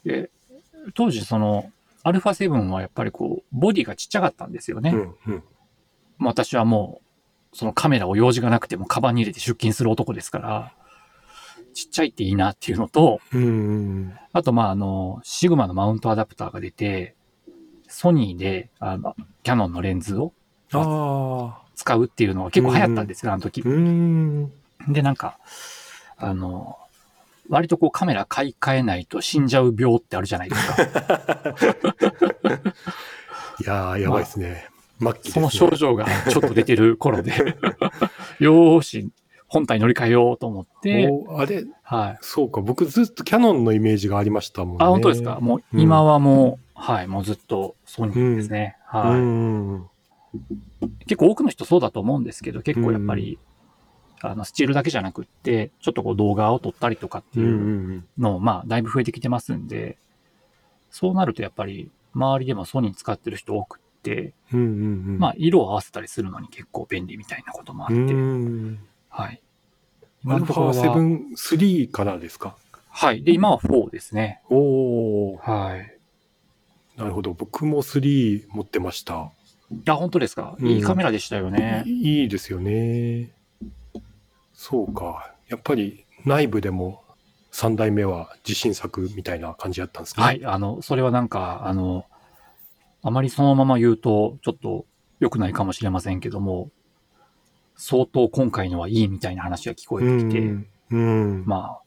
[0.04, 0.30] で、
[0.94, 1.70] 当時その、
[2.02, 4.90] アルファ7はやっぱりこう、ボディがちっちゃかったんですよね。
[4.90, 5.42] うんうん。
[6.18, 7.00] 私はも
[7.52, 10.72] う、そのカメラを用事がなくてもカバンに入れて出勤する男ですから、
[11.74, 17.16] ちっちゃいっていいなっていうのと、うんうんあとまああの、シグマのマウントアダプターが出て、
[17.88, 20.32] ソニーで、あの、キャノンのレンズを
[20.72, 23.62] ああ、使うっていうのが結構流行ったんですよ、あの時。
[24.89, 25.39] で、なんか、
[26.16, 26.77] あの、
[27.49, 30.74] 割とこうカメラ買い替えないと死んじゃう病ってあるじゃないですか。
[33.61, 34.68] いやー、やばいですね。
[34.99, 35.45] 末期ですそね。
[35.45, 37.33] の症状がちょっと出てる頃で、
[38.41, 39.11] よーし、
[39.49, 42.18] 本体乗り換えようと思って、おあれ、はい。
[42.20, 44.79] そうか、僕ずっとキャノンのイメージがありましたもんね。
[44.85, 45.39] あ、本当ですか？
[45.41, 48.77] もううん今はもう、はい、もうずっとソニーですね。
[48.93, 49.20] うはい。
[50.37, 50.47] ん。
[51.01, 53.39] 結構多くの人そうだと思うんですけど、結構やっぱり、
[54.22, 59.99] あの、スチールだけじゃなくって、ちょっとこう動画を撮ったりとかっていうんの、まあ、だいぶ増えてきてますんで、
[60.91, 64.61] そうなるとやっぱり、周りでもソニー使ってる人多くって、うん。
[64.61, 65.18] うんうんうん。
[65.18, 68.78] まあ、色を合わせたりするのに結構便利みたいなこともあうって、ん。
[69.09, 69.43] はい。
[70.28, 72.57] アルファ7、3からですか？
[72.89, 73.22] はい。
[73.22, 74.41] で、今は4ですね。
[74.51, 75.99] おー、はい。
[76.97, 77.32] なるほど。
[77.34, 79.30] 僕も3持ってました。
[79.88, 80.56] あ、本当ですか？
[80.58, 81.82] うんいいカメラでしたよね。
[81.86, 83.30] いいいですよね。
[84.52, 85.32] そうか。
[85.48, 87.02] やっぱり内部でも
[87.52, 90.44] 3代目は自信作みたいな感じだったんですかはい。
[90.44, 92.04] あの、それはなんか、あの、
[93.02, 94.86] あまりそのまま言うと、ちょっと
[95.20, 96.70] 良くないかもしれませんけども、
[97.76, 100.66] 相当今回のはいいみたいな話が聞こえてきて、うん。
[100.90, 101.44] うん。
[101.46, 101.78] ま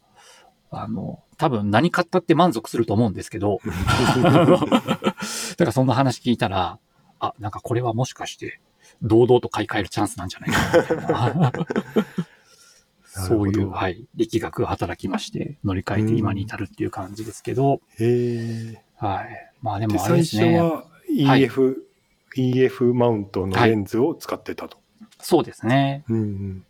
[0.72, 6.80] あ、あの、多分何買ったって満足すると思うんですけど、 だからそんな話聞いたら、
[7.20, 8.60] あ、なんかこれはもしかして、
[9.02, 11.52] 堂々と買い替えるチャンスなんじゃないかなみたいな。
[13.06, 18.82] そういう、はい、力学が働きまして、乗り換えて今に至るっていう感じですけど、へえ。
[18.98, 19.52] はい。
[19.62, 20.62] まあでで、もあれ最です初ね。
[20.62, 21.76] は EF、
[22.36, 24.78] EF マウントのレンズを使ってたと。
[25.20, 26.04] そうですね。
[26.08, 26.66] うんうん。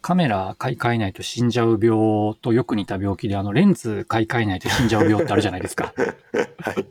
[0.00, 5.94] カメラ買い替えないと死んじゃう病とよく似た病気で、あの、レンズ買い替えないと死んじゃう病ってあるじゃないですか。
[6.58, 6.86] はい。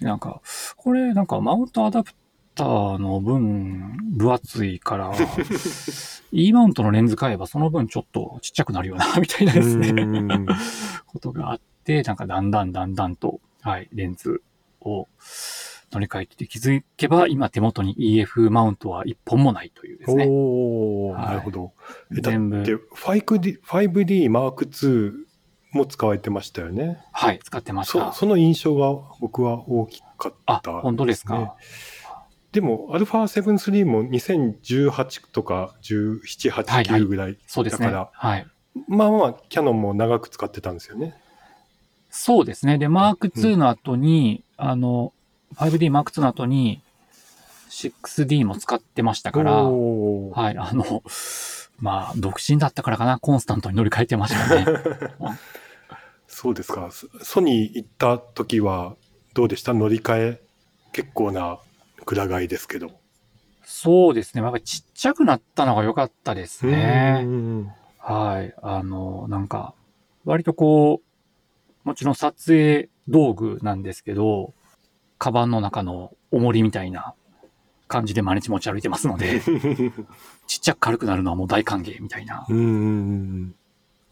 [0.00, 0.40] なんか、
[0.76, 2.12] これ、なんか、マウントアダプ
[2.54, 5.12] ターの分、分厚いから、
[6.32, 9.88] E マウントのレンズ買えばその分ちょっとちっちゃくなるよな、 みたいなですね。
[9.90, 10.46] うん
[11.06, 14.42] ことがあって、なんかだんだんだんだんと、はい、レンズ
[14.80, 15.08] を
[15.90, 20.26] 乗り換えてて気づけば、今手元に EF マウントは一本もないというですね。
[20.28, 21.72] おー、はいなるほど。
[22.12, 25.29] 全で部、5D, 5D Mark II
[25.72, 26.98] も使われてましたよね。
[27.12, 28.12] はい、使ってましそた。
[28.12, 31.54] その印象が僕は大きかっあた、、本当ですか？
[32.52, 37.38] でも、α7 III も2018とか17、8、はいはい9ぐらい。
[37.46, 37.86] そうですね。
[37.86, 38.46] だからはい。
[38.88, 41.14] まあまあ、キャノンも長く使ってたんですよね。
[42.08, 42.78] そうですね。
[42.78, 45.12] で、マーク2の後に、あの、
[45.54, 46.82] 5D マーク2の後に、
[47.70, 51.02] 6D も使ってましたから、はい、あの、
[51.80, 54.66] まあ、独身だったからかな、コンスタントに乗り換えてましたね。
[56.26, 56.90] そうですか。
[56.90, 58.96] ソソニー行った時は
[59.34, 59.74] どうでした？
[59.74, 60.42] 乗り換え
[60.92, 61.58] 結構な
[62.04, 62.92] くら替えですけど。
[63.64, 64.42] そうですね。
[64.42, 67.20] やっぱりちっちゃくなったのが良かったですね。
[67.24, 68.54] うんはい。
[68.62, 69.74] あの、なんか、
[70.24, 71.02] 割とこ
[71.84, 74.54] う、もちろん撮影道具なんですけど、
[75.18, 77.14] カバンの中の重りみたいな
[77.90, 79.40] 感じで毎日持ち歩いてますので、
[80.46, 82.60] ちっちゃく軽くなるのはもう大歓迎みたいなうんう
[83.48, 83.56] んと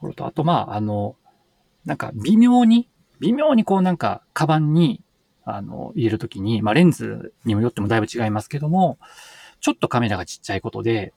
[0.00, 1.16] ころと、あとまあ、あの、
[1.84, 2.88] なんか微妙に、
[3.20, 5.02] 微妙にこうなんか、カバンに、
[5.44, 8.98] あの、入れるときに、まあレンズにもよってもだいぶ違いますけども、
[9.60, 11.14] ちょっとカメラがちっちゃいことで、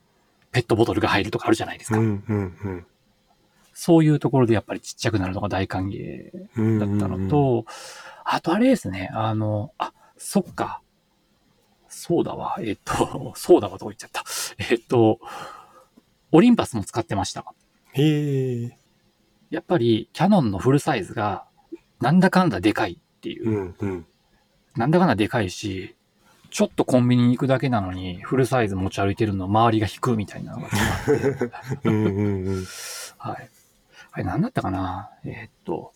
[0.51, 1.99] ペットボトルが入るとかあるじゃないですか。
[1.99, 2.85] うんうん
[3.73, 7.65] そういうところでやっぱりちっちゃくなるのが大歓迎うんだったのと、
[8.25, 10.81] あとあれですね、あの、あ、そっか。
[11.91, 12.55] そうだわ。
[12.61, 14.23] えっと、 そうだわと言っちゃった。
[14.69, 15.19] えっと、
[16.31, 17.45] オリンパスも使ってました。
[17.93, 18.77] へえ。
[19.49, 21.43] やっぱりキャノンのフルサイズが
[21.99, 23.53] なんだかんだでかいっていうう。
[23.63, 24.05] んうん。
[24.77, 25.95] なんだかんだでかいし、
[26.49, 30.69] ちょっとコンビニに行くだけなのにフルサイズ持ち歩いてるの周りが引くみたいなのがあ
[31.75, 31.89] って。
[31.89, 32.65] うんうんうん。
[33.17, 33.49] はい。
[34.13, 35.93] あれ何だったかなえーっと、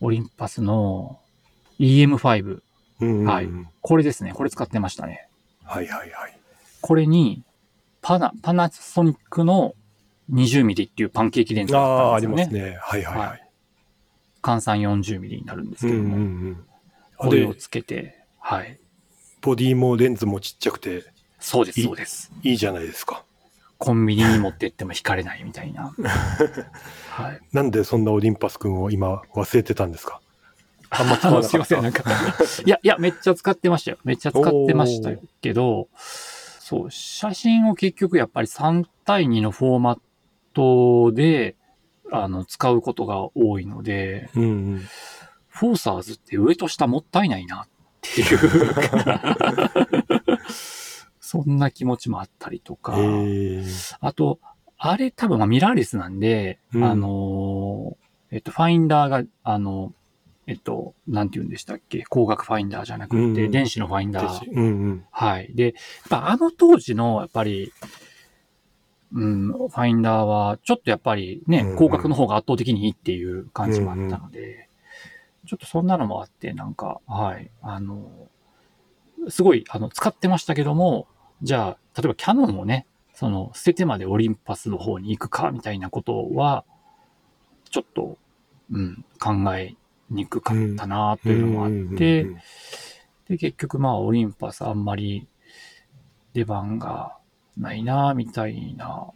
[0.00, 1.20] オリンパスの
[1.78, 2.60] EM5。
[3.00, 3.48] うんうんうんはい
[3.80, 4.32] これですね。
[4.32, 5.28] これ使ってましたね。
[5.64, 6.38] はいはいはい。
[6.80, 7.42] これに、
[8.00, 9.74] パナ、パナソニックの
[10.32, 12.58] 20mm っていうパンケーキレンズあがああ、あったんですよね。
[12.60, 12.78] りますね。
[12.80, 13.28] はいはいは。
[13.30, 13.40] はい
[14.44, 16.64] 換算 40mm になるんですうんうんけども、うん。
[17.16, 18.78] これをで、つけて、はい。
[19.40, 21.04] ボディもレンズもちっちゃくて
[21.40, 22.30] そうです、そうです。
[22.42, 23.24] いいじゃないですか。
[23.78, 25.94] コンビニに持ってっても引かれないみたいな。
[27.10, 27.40] はい。
[27.52, 30.20] なんでそんなオリンパス君を今忘れてたんですか
[30.98, 32.04] あんま使わなかった すいません、なんか。
[32.64, 33.98] いや、いや、めっちゃ使ってましたよ。
[34.04, 39.98] めっちゃ使ってましたけど、そう、写真を結局やっぱり3対2のフォーマッ
[40.54, 41.56] トで、
[42.10, 44.80] あの、使うことが多いので、うんうん。
[45.48, 47.68] フォーサーズって上と下もったいないなっ
[48.00, 48.38] ていう、
[51.20, 52.96] そんな気持ちもあったりとか。
[54.00, 54.38] あと、
[54.78, 59.92] あれ多分まあミラーレスなんで、うんあのー、えっと、ファインダーが、あの、
[60.46, 62.00] えっと、なんて言うんでしたっけ？
[62.00, 64.50] 光学ファインダーじゃなくて、うん電子のファインダー。
[64.50, 65.04] うんうん。
[65.10, 65.50] はい。
[65.54, 65.72] で、やっ
[66.10, 67.72] ぱあの当時の、やっぱり、
[69.12, 74.68] うん、ファインダーは、ちょっとやっぱりね、うんうん広角の方が圧倒的にいいっていう感じもあったので、
[75.46, 78.28] ちょっとそんなのもあって、なんか、はい、あの、
[79.28, 81.06] すごい、あの、使ってましたけども、
[81.42, 86.64] じゃあ、例えばキャノンをね、その、捨ててまでオリンパスの方に行くか、みたいなことは、
[87.70, 88.18] ちょっと、
[88.70, 89.74] うん、考え
[90.14, 92.40] にくかったな、というのもあって、うんうんうん
[93.28, 95.26] で、結局まあ、オリンパスあんまり
[96.34, 97.16] 出番が
[97.56, 99.12] ないな、みたいな。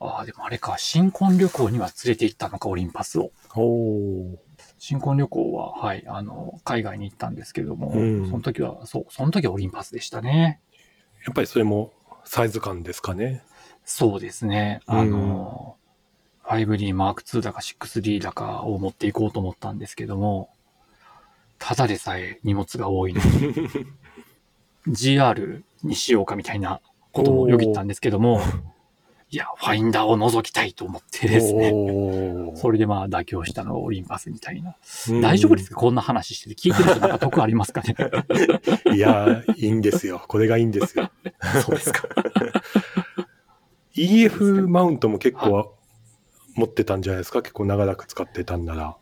[0.00, 3.30] ああ、でもあれか、新婚旅行には連れて行ったのか、オリンパスを。
[4.78, 10.60] 新婚旅行は、はい、あの、海外に行ったんですけども、うんその時は、そう、その時はオリンパスでしたね。
[11.24, 11.92] やっぱりそれも
[12.24, 13.42] サイズ感ですかね。
[13.84, 14.80] そうですね。
[14.86, 15.76] あの、
[16.48, 20.50] 5D Mark II だか 6D だかを持っていこうと思ったんですけども、
[21.58, 23.54] ただでさえ荷物が多いのに、
[24.88, 26.80] GR にしようかみたいな
[27.12, 28.40] こともよぎったんですけども、
[29.30, 31.72] いや、ファインダーを覗きたいと思ってですね。
[32.54, 34.76] それでまあ妥協したのがオリンパスみたいな。
[35.08, 35.76] うん大丈夫ですか？
[35.76, 36.54] こんな話してて。
[36.54, 37.96] 聞いてる人なんか得ありますかね？
[38.94, 40.22] いや、いいんですよ。
[40.28, 41.10] これがいいんですよ。
[41.64, 42.06] そうですか。
[43.96, 45.73] EF マウントも結構
[46.54, 47.42] 持ってたんじゃないですか？
[47.42, 48.96] 結構長らく使ってたんなら。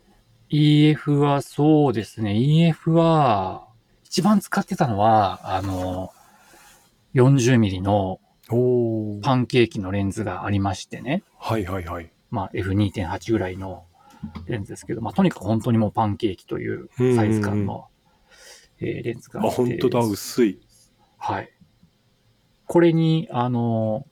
[0.49, 2.33] EF はそうですね。
[2.33, 3.67] EF は、
[4.03, 6.11] 一番使ってたのは、あの、
[7.15, 8.19] 40ミリの
[8.51, 11.23] おパンケーキのレンズがありましてね。
[11.39, 12.11] はいはいはい。
[12.29, 13.85] まあ F2.8 ぐらいの
[14.45, 17.87] レンズですけど、まあとにかく本当にもうパンケーキというサイズ感の、
[18.79, 20.59] えーレンズがあ、あって本当だ、薄い。
[21.17, 21.49] はい。
[22.67, 24.05] これに、あの、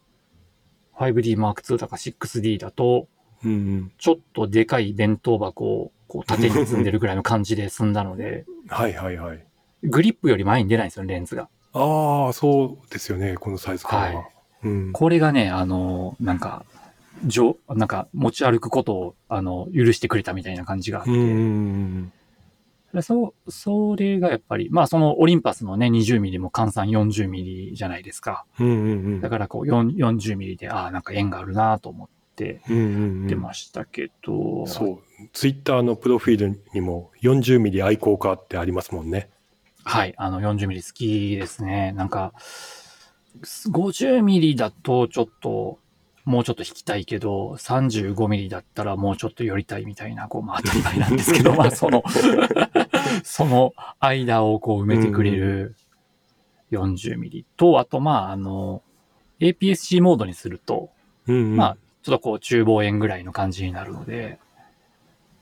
[0.96, 3.08] 5D Mark II だか 6D だと、
[3.44, 3.92] うんうん。
[3.98, 9.44] ちょっとでかい弁当箱をこう縦に積んでるぐらいの感じで済んだので、 はいはいはい。
[9.84, 11.50] グリップより前に出ないんですよ、レンズが。
[11.74, 14.22] ああ、そうですよね、このサイズ感は。
[14.22, 14.32] はい
[14.64, 14.92] うん。
[14.94, 16.66] これがね、あの、なんか、
[17.26, 22.12] じょなんか持ち歩くことを、あの、許してくれたみたいな感じがあって、うん
[23.02, 28.44] そう、それがやっぱり、まあそのオリンパスのね、20ミリも換算40ミリじゃないですか。
[28.60, 28.68] うん。
[28.68, 29.22] うんうんうん。
[29.22, 32.08] だからこう4 40ミリで、ああ、なんか縁があるなと思っ
[32.42, 32.88] てうんうんう
[33.26, 35.00] ん出ましたけど、そう。
[35.34, 39.30] ツイッターのプロフィールにも40ミリ愛好家ってありますもんね。
[39.84, 41.92] はい、あの40ミリ好きですね。
[41.94, 42.34] なんか、
[43.70, 45.80] 50ミリだとちょっと、
[46.26, 52.04] もうちょっと引きたいけど、35ミリだったらもうちょっと寄りたいみたいな、こう、まあ当たり前なんですけど、 まあその、
[53.24, 55.76] その間をこう埋めてくれる
[56.72, 58.84] 40ミリと、あとまああの、
[59.39, 60.92] APS-C モードにすると、
[61.28, 61.56] うんうん。
[61.56, 64.39] まあ、ちょっとこう中望遠ぐらいの感じになるので、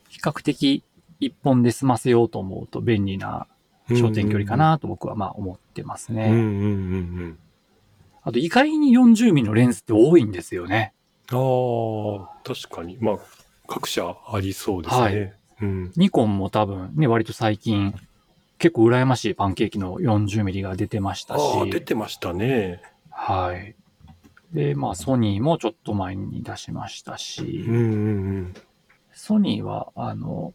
[0.09, 0.83] 比較的
[1.19, 3.47] 一本で済ませようと思うと便利な
[3.89, 6.25] 焦点距離かなと僕はまあ思ってますね。
[6.25, 6.45] うんうんうんう
[7.27, 7.39] ん。
[8.23, 10.93] あと意外に40ミリのレンズって多いんですよね。
[11.31, 12.97] ああ、確かに。
[12.99, 13.17] まあ、
[13.67, 15.01] 各社ありそうですね。
[15.01, 15.91] はいうん。
[15.95, 17.93] ニコンも多分ね、割と最近
[18.57, 21.41] 結構羨ましいパンケーキの40ミリが出てましたし。
[21.41, 22.81] ああ、出てましたね。
[23.09, 23.75] はい。
[24.53, 27.85] で、まあソニーもちょっと前に出しましたし、うんうんう
[28.41, 28.53] ん。
[29.13, 30.53] ソニーはあの、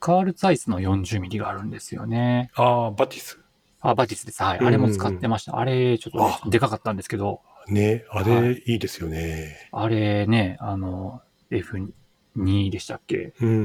[0.00, 2.50] カール・ツァイスの40ミリがあるんですよね。
[2.54, 3.38] ああ、バティス。
[3.80, 4.42] あ、バティスです。
[4.42, 4.58] はい。
[4.58, 5.58] うんうんうんあれも使ってました。
[5.58, 9.68] あれ、ちょっとでかかったんですけど、ね、あはれ、いいですよね。
[9.72, 11.20] あれね、あの、
[11.50, 13.34] F2 でしたっけ？
[13.40, 13.58] うんうんう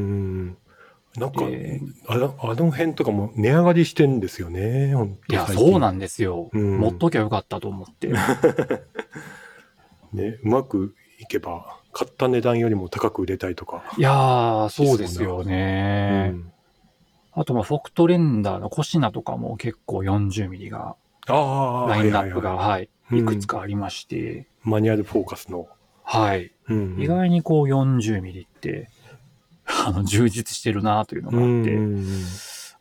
[0.44, 0.58] ん。
[1.16, 4.96] なんか、であのあの辺とかも値上がりしてんですよね、
[5.30, 6.50] いや、そうなんんですよ。
[6.52, 8.12] うん持っときゃよかったと思って。
[10.14, 13.84] ね、うまくいけば、買った値段よりも高く売れたいとか。
[13.98, 16.30] いやー、そうですようね。
[16.30, 16.52] ん、
[17.34, 20.96] あと、まあ、フォクトレンダーのコシナとかも結構40ミリが、
[21.28, 25.68] ああ、ラインナップが、はいはいはいはい、くつかありまして、マニュアルフォーカスの。
[26.04, 26.52] はい。
[26.68, 28.90] うん意外にこう40ミリって、
[29.66, 32.06] あの、充実してるなというのがあって、うんうんうん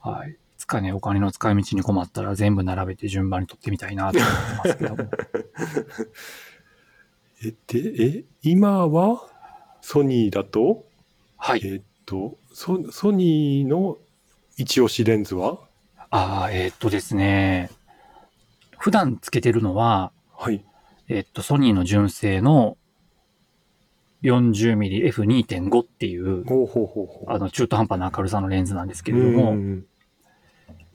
[0.00, 0.30] はい。
[0.32, 5.10] いつかね、お金の使い道に困ったら全部並べて順番に取ってみたいなと思ってますけども。
[7.44, 9.26] え、で、え、今は、
[9.80, 10.84] ソニーだと、
[11.36, 11.60] はい。
[11.64, 13.98] えっと、ソソニーの
[14.56, 15.58] 一押しレンズは？
[16.10, 17.70] ああ、えーっとですね。
[18.78, 20.64] 普段つけてるのは、はい。
[21.08, 22.76] えーっと、ソニーの純正の
[24.22, 27.32] 40mmF2.5 っていう、ほうほうほうほう。
[27.32, 29.86] あの、中途半端な明るさのレンズなんですけれどうんも、うん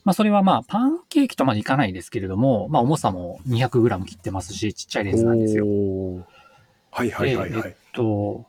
[0.05, 5.65] まあ、それはまあ、パンケーキとまでいかないですけれども、まあ、重さも 200g 切ってますし、ちっちゃいレンズなんですよ。
[6.97, 7.61] はいはいはいはい。
[7.61, 8.47] でえっと、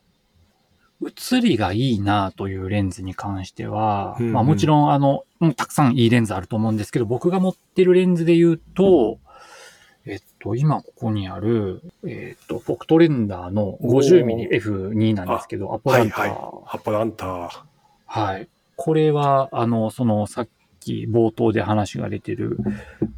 [1.00, 9.18] 写りがいいなというレンズに関しては、うんうんまあもちろんあの、もうたくさんいいレンズあると思うんですけど、僕が持ってるレンズで言うと、
[10.06, 16.20] えっと、今ここにある、えっと、フォクトレンダーの 50mmF2 なんですけど、アポランター。
[16.20, 17.48] はいハッパランター。
[18.06, 18.48] はい。
[18.76, 20.48] これは、あの、その、さっ
[20.80, 22.58] き冒頭で話が出てる、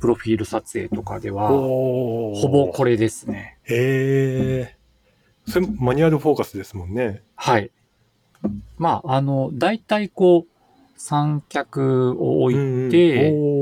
[0.01, 3.59] プロフィール撮影とかでは、ほぼこれですね。
[3.65, 4.80] へえ。
[5.51, 7.23] それマニュアルフォーカスですもんね。
[7.37, 7.71] はい。
[8.79, 10.61] まあ、あの、大体こう、
[10.97, 12.53] 三脚を置
[12.89, 13.61] いて、うんうん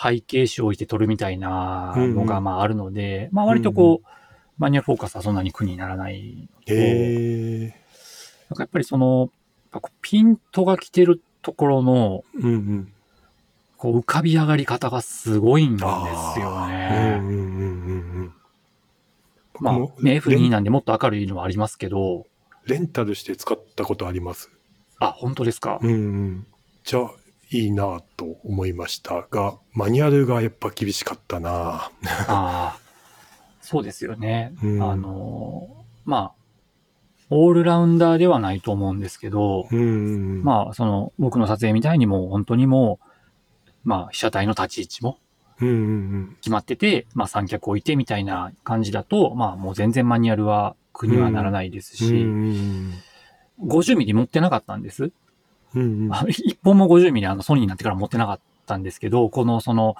[0.00, 4.08] 背景紙を置いて撮るみたいなのが、うんうんまああるので、まあ割とこう、
[4.58, 6.48] マニュアルフォーカスはそんなに苦にならない。
[6.68, 7.74] おーへえ。
[8.50, 9.30] なんかやっぱりその、
[10.02, 12.92] ピントが来てるところの、うんうん。
[13.76, 17.18] こう浮かび上がり方がすごいんですよね。
[17.20, 17.51] うんうんうんうんうん。
[19.62, 22.26] まあ、ね、レ F2 ンなんでもっと明るいのはありますけど、
[22.66, 24.50] レンタルして使ったことあります？
[24.98, 25.78] あ、本当ですか？
[25.82, 26.46] うんうん。
[26.84, 27.10] じゃあ、
[27.50, 31.90] いいなと思いましたが、マニュアルがやっぱ厳しかったなあ
[32.28, 32.78] あ、
[33.60, 34.54] そうですよね。
[34.62, 36.32] うんあの、まあ、
[37.30, 39.82] オールラウンダーではないと思うんですけど、うんう
[40.40, 40.42] ん。
[40.42, 43.06] まあ、その、僕の撮影みたいにもう本当にもう、
[43.84, 45.18] まあ、被写体の立ち位置も。
[45.58, 52.94] 決まってて、まあ、三脚置いてみたいな感じだと、まあ、もう全然マニュアルは苦にはならないですうんうし、ん
[53.60, 55.12] 50ミリ持ってなかったんです。
[55.74, 56.12] うんうん。
[56.12, 59.96] あ一本も50ミリあのソニーになってから持ってなかったんですけど、このその、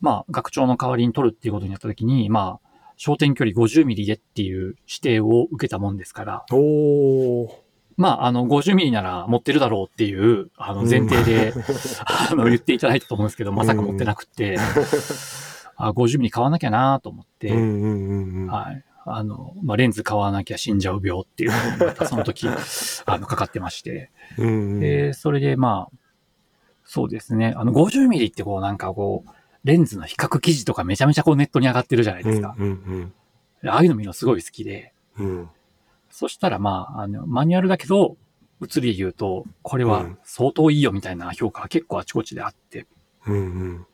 [0.00, 2.66] まあ、学長の代わりに取るっていうことになった時に、まあ、
[2.98, 7.65] 焦点距離50ミリでっていう指定を受けたもんですから、おー。
[7.96, 11.54] まあ、あの、50ミリなら持ってるだろうっていう、あの、前提で、
[12.04, 14.58] あの、言っていただいたと思うんですけど、まさか持ってなくて、
[15.76, 18.46] あ、50ミリ買わなきゃなと思って、うんうんうんうん。
[18.48, 18.84] はい。
[19.08, 22.48] あの、まあ、レンズ買わなきゃ死んじゃう病っていうのにまたその時、
[23.06, 24.10] あの、かかってまして。
[24.36, 25.96] うんうんで、それでまあ、
[26.84, 27.54] そうですね。
[27.56, 29.30] あの、50ミリってこうなんかこう、
[29.64, 32.54] レンズの比較記事とかめちゃめちゃこうネットに上がってるじゃないですか。
[32.58, 33.12] うんうん
[33.64, 34.92] ああいうの見るのすごい好きで。
[35.18, 35.48] うんうん
[36.18, 38.16] そしたらまあ、あの、マニュアルだけど、
[38.60, 42.86] 写りで言うと、これはうん相当いいよみたいな評価が結構あちこちであって、
[43.26, 43.86] うんうん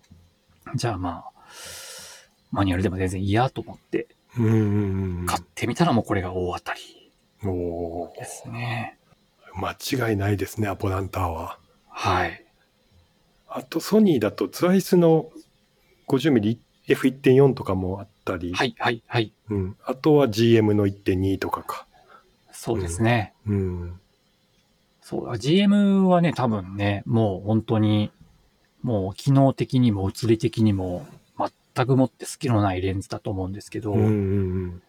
[0.77, 1.33] じゃあまあ、
[2.53, 4.07] マニュアルでも全然いいやと思って、
[4.39, 7.13] うんうんうん買ってみたらもうこれが大当たり
[7.45, 9.01] おーですね。
[9.57, 11.59] 間違いないですね、アポランターは。
[11.89, 12.47] はい。
[13.49, 15.29] あと、ソニーだと、ツアイスの
[16.07, 19.35] 50mmF1.4 とかもあったり、はい、はい、はい。
[19.51, 21.89] うん、あとは GM の1.2とかか。
[22.63, 23.33] そうですね。
[23.45, 24.01] うん。
[25.01, 28.13] そうだ、GM はね、多分ね、もう本当に、
[28.83, 31.05] もう機能的にも物理的にも、
[31.75, 34.07] 全くもって隙のないレンズだと思うんですけど、うんう
[34.67, 34.83] ん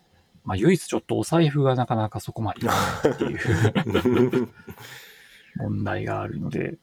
[0.44, 3.40] まあ唯一ちょっとお財布がなかなかそこまでいかないっていう
[4.36, 4.54] うん。
[5.56, 6.78] 問題があるので、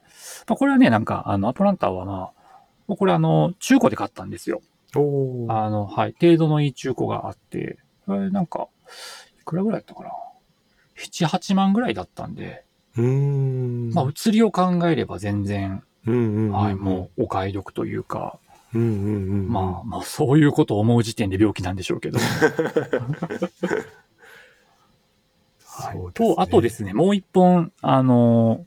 [0.48, 2.32] まあこれはね、なんか、あの、アトランタはま
[2.88, 4.60] あ、これあの、中古で買ったんですよ。
[4.92, 8.66] あの、はい、程度のいい中古があって、これなんか、
[9.38, 10.10] いくらぐらいだったかな？
[11.00, 12.64] ?7、8万ぐらいだったんで、
[12.96, 13.90] うーん。
[13.92, 15.82] まあ、写りを考えれば全然。
[16.06, 18.38] はい、もうお買い得というか、
[18.74, 18.88] うんうんう
[19.42, 19.48] ん。
[19.48, 22.18] まあ、まあ、そういうことを思う時点で病気なんでしょうけど。
[25.66, 28.66] はいと、あとですね、もう一本、あの、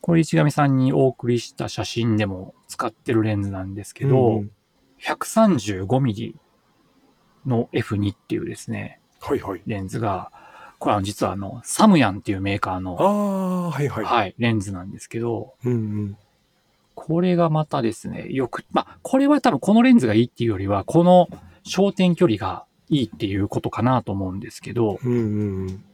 [0.00, 4.50] これ市上さんにお送りした写真でも使ってるレンズなんですけど、うんうん
[5.04, 6.34] 135mm
[7.46, 9.60] の F2 っていうですね、はいはい。
[9.66, 10.32] レンズが、
[10.84, 14.04] これは実はあの、サムヤンっていうメーカーあの、あ、はいはい。
[14.04, 16.16] はい、レンズなんですけど、うんうん。
[16.94, 21.30] これがまたですね、よく、まあ、これは多分このレンズがいいっていうよりは、この
[21.64, 25.84] 焦点距離がいいっていうことかなと思うんですけど、うんうんうん。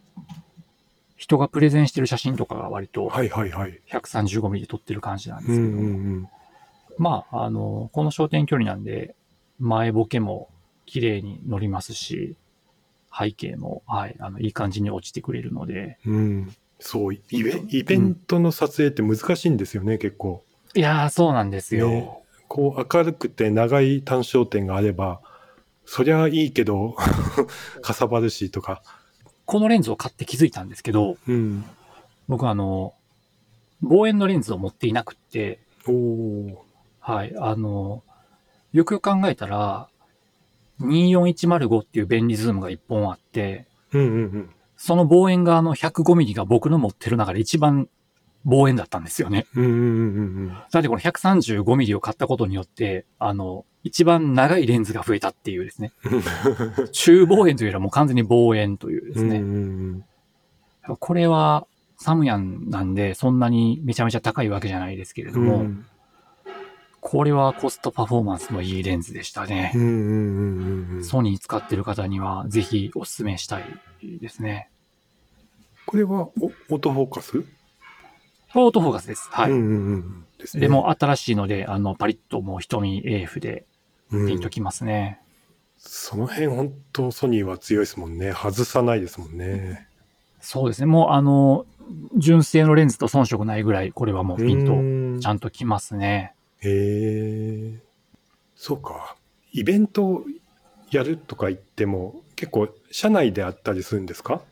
[1.16, 3.80] 人がプレゼンしてる写真とかが割とはいはいはい。
[3.93, 6.28] 135ミリで撮ってる感じなんでうんうすけど、ん
[6.99, 9.14] まあ、あの、この焦点距離なんで、
[9.61, 10.49] 前ボケも
[10.84, 12.36] 綺麗に乗りますし、
[13.17, 16.15] 背景も、はい、あの、いい感じに落ちてくれるので、うん。
[16.15, 16.57] うん。
[16.79, 18.41] そう、イベイベント？
[18.41, 20.45] の撮影って難しいんですよね、結構。
[20.75, 21.89] いやー、そうなんですよ。
[21.89, 22.11] ね
[22.49, 25.21] こう明るくて長い単焦点があれば、
[25.85, 26.97] そりゃいいけど、
[27.81, 28.83] かさばるしとか。
[29.45, 31.65] このレンズを買って気づいたんですけど、うん。
[32.29, 32.95] 僕あの、
[33.83, 36.67] 望遠のレンズを持っていなくって、おお。
[36.99, 38.03] はい、あの、
[38.73, 39.89] よくよく考えたら、
[40.81, 44.51] 24105っていう便利ズームが1本あって、うんうんうん。
[44.76, 47.89] その望遠があの105ミリが僕の持ってる中で一番
[48.45, 49.47] 望遠だったんですよね。
[49.55, 49.81] うんうんうんう
[50.47, 55.93] んだってこの135ミリを買ったことによって、あの、一番長いレンズが増えたっていうですね。
[56.93, 59.31] 中望遠というよりはもう完全に望遠というですうん。
[59.31, 59.99] うんうね。
[59.99, 60.05] ん
[60.99, 61.66] これは
[61.99, 65.87] サムヤンなんでそんなにめちゃめちゃ高いわけじゃないですけれども、うん
[67.01, 69.78] これはコストパフォーマンスのいいレンズでしたねう。
[69.78, 71.05] んうんうんうん。
[71.05, 73.64] ソニー使ってる方にはぜひお勧めしたい
[74.03, 74.70] ですね。
[75.86, 76.32] これはオ
[76.68, 77.44] オートフォーカス？
[78.55, 79.28] オートフォーカスです。
[79.30, 79.51] はい。
[79.51, 80.26] うんうんうん。
[80.38, 80.61] ですね。
[80.61, 83.66] でも新しいので、あの、パリッともう瞳 AF で
[84.12, 85.20] うん、ピンときますね。
[85.78, 88.32] その辺本当ソニーは強いですもんね。
[88.32, 89.86] 外さないですもんね。
[90.40, 90.86] そうですね。
[90.86, 91.64] もうあの、
[92.16, 94.72] 純正のレンズと遜色ないぐらい、これはもうピンと
[95.22, 95.36] ちゃん。
[95.36, 96.34] んときますね。
[96.63, 97.83] へえ。
[98.55, 99.17] そうか。
[99.53, 100.25] イベント
[100.91, 104.43] やるとか言っても、結構社内であったりするんですか？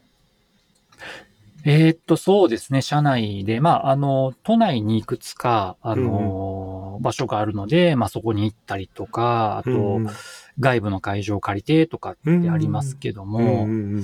[1.65, 2.81] えーっと、そうですね。
[2.83, 10.11] 社内で、まあ、あの、都内にいくつか、あの、場所があるので、まあ、そこに行ったりとか、あと、うんうん
[10.61, 14.03] 外部の会場を借りてとかってありますけども、うんうんうん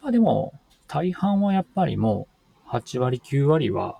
[0.00, 0.54] まあでも、
[0.86, 2.26] 大半はやっぱりも
[2.66, 3.98] う、8割、9割は、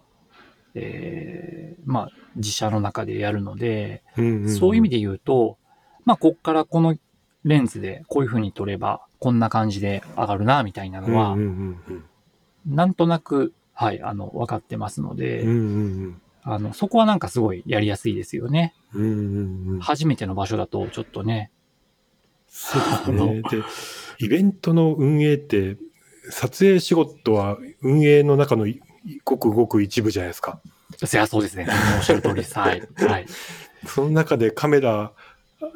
[0.80, 5.58] えーまあ、自社の中でやるので、うんんそういう意味で言うと、
[6.04, 6.96] まあ、こっからこの
[7.44, 11.42] レンズでこういう風に撮れば、こんな感じで上がるな、みたいなのは、うんう
[11.92, 12.04] ん
[12.66, 15.58] なんとなく、はい、あの、分かってますので、うんうんう
[16.08, 16.22] ん。
[16.42, 18.74] あの、そこはなんかすごいやりやすいですよね。
[18.92, 19.80] うんうんうん。
[19.80, 21.50] 初めての場所だと、ちょっとね、
[22.48, 22.78] そ
[23.10, 23.42] うね。
[23.42, 23.62] で、
[24.18, 25.76] イベントの運営って、
[26.30, 28.80] 撮影仕事は運営の中のい
[29.24, 30.60] ごくごく一部じゃないですか。
[30.96, 31.66] そりゃそうですね。
[31.96, 32.58] おっしゃる通りです。
[32.58, 32.82] はい。
[32.96, 33.26] はい。
[33.86, 35.12] その中でカメラ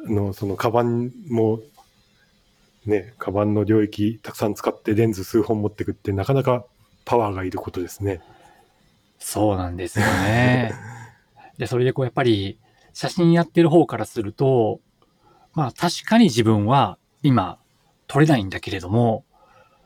[0.07, 1.59] のそのカバンも、
[2.85, 6.65] ね、カバンの領域たくさん使ってレンズ数本持ってくってなかなか
[7.05, 8.21] パワーがいることですね。
[9.19, 10.73] そうなんですよね。
[11.57, 12.59] で、それでこう、やっぱり、
[12.93, 14.81] 写真やってる方からすると、
[15.53, 17.59] まあ確かに自分は今
[18.07, 19.23] 撮れないんだけれども、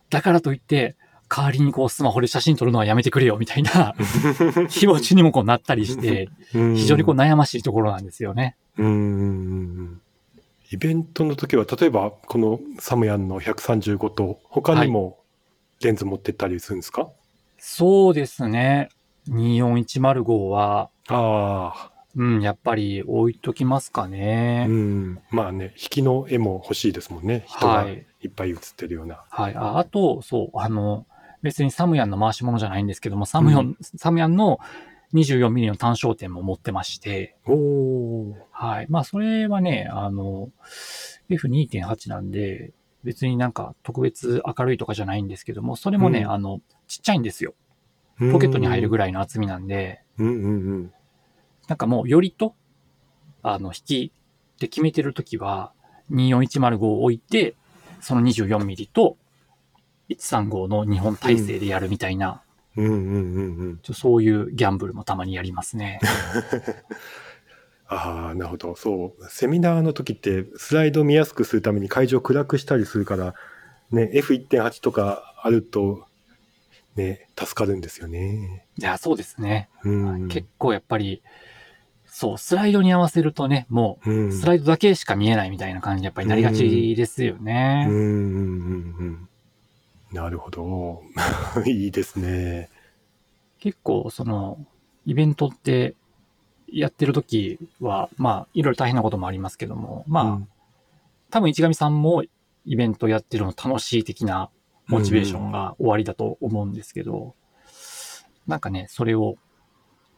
[0.09, 0.95] だからといって、
[1.29, 3.95] 代わりにこうスマホで写真撮るのはやめてくれよみたいな
[4.69, 8.55] 気持ちにもこうなったりして、非常にこう悩ましいところなんですよね。
[8.77, 10.01] うん
[10.69, 15.19] イベントの時は、例えばこのサムヤンの135と他にも
[15.81, 17.09] レンズ持ってったりするんですか、
[17.57, 18.89] そうですね。
[19.29, 24.65] 24105は、あうん、やっぱり置いときますかあ、ね。
[24.67, 25.19] うん。
[25.29, 27.45] まあね、引きの絵も欲しいですもんね。
[27.47, 28.05] 人がはい。
[28.23, 29.23] いっぱい写ってるような。
[29.29, 29.55] はい。
[29.55, 31.05] ああと、そう、あの、
[31.47, 34.59] 別にサムヤンの回し物じゃないんですけども、サムヤン、サムヤンの
[35.13, 37.37] 24mm の単焦点も持ってまして。
[38.51, 38.87] はい。
[38.89, 40.49] まあ、それはね、あの、
[41.29, 42.73] F2.8 なんで、
[43.05, 47.53] 別になんか特別明るいとかじゃないんですけども、それもね、うんあの、ちっちゃいんですよ。
[48.19, 49.13] ポケットに入るぐらい。
[49.13, 50.47] の厚みなんで、うんうんう
[50.79, 50.93] ん。
[51.69, 52.55] なんかもう、よりと、
[53.41, 54.11] あの、引き
[54.59, 55.71] で決めてるときは、
[56.11, 57.55] 24105を置いて、
[58.01, 59.17] その 24mm と
[60.09, 62.41] 135の2本体制でやるみたいな、
[62.75, 63.79] うんうんうんうん。
[63.81, 65.99] ちょそういうギャンブルもたまにやりますね。
[67.89, 68.75] ああ、なるほど。
[68.75, 69.29] そう。
[69.29, 73.33] セミナーの時ってスライド見やすくするために会場暗くしたりするから、
[73.91, 76.05] ね、F1.8 とかあると、
[76.95, 78.65] ね、助かるんですよね。
[78.77, 79.69] いや、そうですね。
[79.83, 80.27] うん。
[80.27, 81.23] 結構やっぱり、
[82.05, 87.85] そう、スライドに合わせるとね、もうスライドだけしか見えないみたいな感じにやっぱりなりがちですよね。
[87.87, 89.29] うんうんうんうん。
[90.11, 91.03] なるほど。
[91.65, 92.69] いいですね。
[93.59, 94.65] 結構、その、
[95.05, 95.95] イベントって、
[96.69, 100.49] やってる時は、まあ、いろいろ大変なこともありますけども、まあ、うん
[101.29, 102.23] 多分市上さんも
[102.65, 104.49] イベントやってるの楽しい的な
[104.87, 107.35] モチベーションが終わりだと思うんですけど、
[108.45, 109.35] なんかね、それを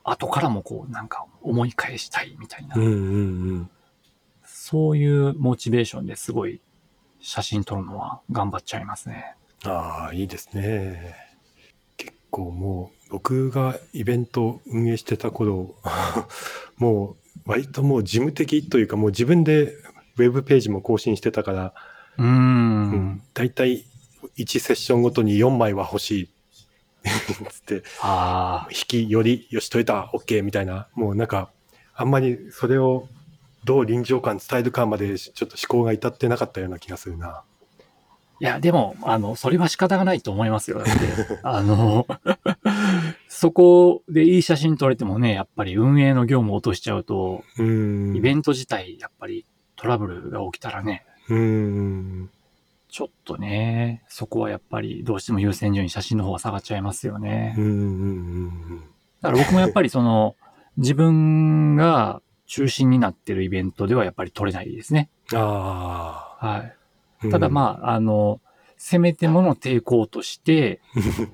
[0.04, 2.96] 後からもこう、なんか思い返したいみたいな、うんうんう
[3.56, 3.70] ん。
[4.44, 6.62] そういうモチベーションですごい
[7.20, 9.36] 写真撮るのは頑張っちゃいますね。
[9.66, 11.16] ああ、いいですね。
[11.97, 15.76] 結構もう、僕がイベント運営してた頃、
[16.78, 19.74] もう、割ともう事務的というか、もう自分で
[20.18, 21.74] ウェブページも更新してたから、
[22.18, 22.91] うーん。
[22.91, 23.86] うん、大体
[24.38, 26.30] 1セッションごとに4枚は欲しい。
[27.49, 31.49] つって、ああ、引きより、よし、取れた、OK みたいな、もうなんか、
[31.95, 33.07] あんまりそれを
[33.66, 37.43] どう臨場感伝えるかまでちょっと思考が至ってなかったような気がするな。
[38.42, 40.80] いや、でも、あの、それは仕方がないと思いますよ。
[40.80, 42.08] だって、 あの、
[43.28, 48.16] そこでいい写真撮れてもね、やっぱり運営の業務を落としちゃうと、うん。
[48.16, 52.30] イベント自体、やっぱりトラブルが起きたらね、うん。
[52.90, 58.80] ちょっとね、そこはやっぱりどうしても優先順位写真の方が下がっちゃいますよねうん。
[59.22, 60.36] だから僕もやっぱりその、
[60.78, 65.10] 自分が中心になってるイベントではやっぱり撮れないですね。
[65.32, 65.38] うん。
[65.38, 66.48] ああ。
[66.48, 66.76] はい。
[67.32, 68.39] ただまあ、あの、
[68.78, 71.28] せめてもの抵抗として、 やっ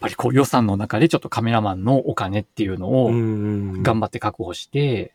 [0.00, 5.14] ぱりこう予算の中でちょっとカメラマンのお金っていうのあをん頑張って確保して、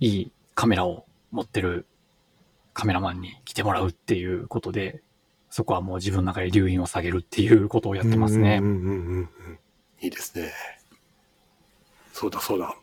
[0.00, 1.86] いいカメラを持ってる
[2.72, 5.02] カメラマンに来てもらうっていうことで、
[5.50, 8.64] そこはもう自分の中で留飲を下げるっていうことをやってますねうん。
[8.64, 9.28] うんうんうんうん。
[10.00, 10.52] いいですね。
[12.12, 12.76] そうだそうだ。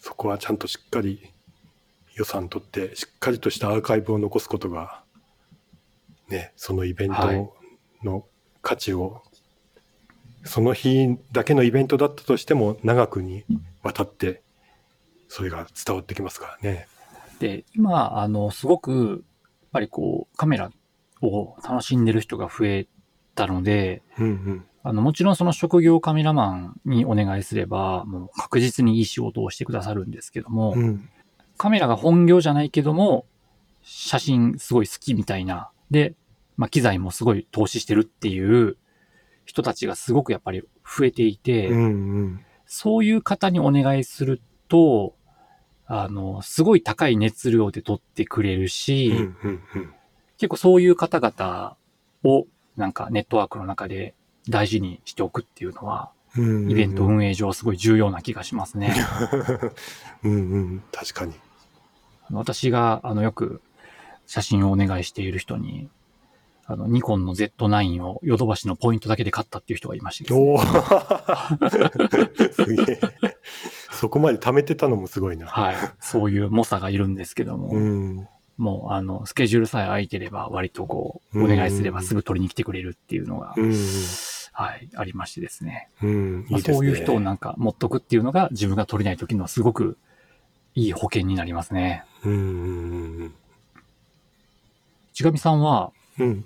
[0.00, 1.30] そこはちゃんとしっかり
[2.14, 5.03] 予算取って、しっかりとしたアーカイブを残すことが、
[6.28, 7.54] ね、そのイベンはいト
[8.02, 8.24] の
[8.62, 9.22] 価値を、
[10.44, 13.44] その日だけのイベントだったとしても長くに
[13.82, 14.42] わたって、
[15.28, 16.86] それが伝わってきますからね。
[17.40, 19.24] で、今、あの、すごく、
[19.62, 20.70] やっぱりこう、カメラ
[21.22, 22.86] を楽しんでる人が増え
[23.34, 24.64] たので、うんうん。
[24.82, 31.08] あの、もちろんその職業カメラマンにお願いすれば、もう確実にいい仕事をしてくださるんですけども、うん。
[31.56, 33.26] カメラが本業じゃないけども、
[33.82, 36.14] 写真すごい好きみたいな、で、
[36.56, 38.76] まあ、機材もすごい投資してるっていう
[39.44, 41.86] 人たちがすごくやっぱり増えていて、うんう
[42.22, 42.44] ん。
[42.66, 45.14] そういう方にお願いすると、
[45.86, 49.94] あの、すごい高い熱量で撮ってくれるし、うんうんうん。
[50.38, 51.76] 結構そういう方々
[52.24, 54.14] をなんかネットワークの中で
[54.48, 58.92] 大事にしておくっていうのは、うんうんうんイベント運営上すごい重要な気がしますね。
[60.24, 61.34] うんうん、確かに。
[62.32, 63.62] 私があのよく
[64.26, 65.88] 写真をお願いしている人に、
[66.66, 73.00] あの、ニコンの Z9 をヨドバシのポイントだけで買ったっていう人がいましてですね、おー すげえ。
[73.92, 75.46] そこまで貯めてたのもすごいな。
[75.46, 75.76] はい。
[76.00, 78.28] そういう猛者がいるんですけども、うん。
[78.56, 83.74] もうあの、スケジュールさえ空いてれば割とこう、うんお願いすればすぐ取りに来てくれるっていうのが、うん。
[84.52, 85.88] はい、ありましてですね。
[86.02, 86.46] うん。
[86.48, 86.74] まあいいですね。
[86.76, 89.98] そういう人をなんか持っとくっていうのが自分が取れない時のすごく
[90.74, 92.04] いい保険になりますね。
[92.24, 93.34] うん
[95.22, 95.32] うんうん。
[95.32, 96.44] 上さんは、うん。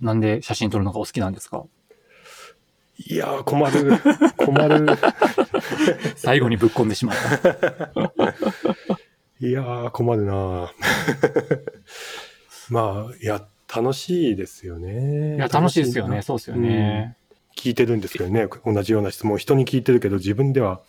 [0.00, 1.64] なんで写真撮るのがお好きなんですか？
[2.96, 3.92] いやー、困る。
[4.36, 4.86] 困る。
[6.16, 7.48] 最後にぶっ込んでしまった。
[9.40, 10.72] いやー、困るな
[12.70, 15.36] まあ、いや、楽しいですよね。
[15.36, 16.16] いや、楽しいですよね。
[16.16, 17.16] 楽そうですよね。
[17.56, 20.80] 聞いてるんですけどね、同じような質問を人に聞いてるけど、自分では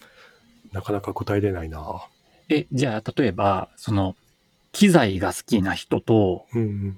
[0.72, 2.06] なかなか答えれないな。
[2.50, 4.16] え、じゃあ、例えば、その、
[4.76, 6.98] 機材が好きな人と、うん。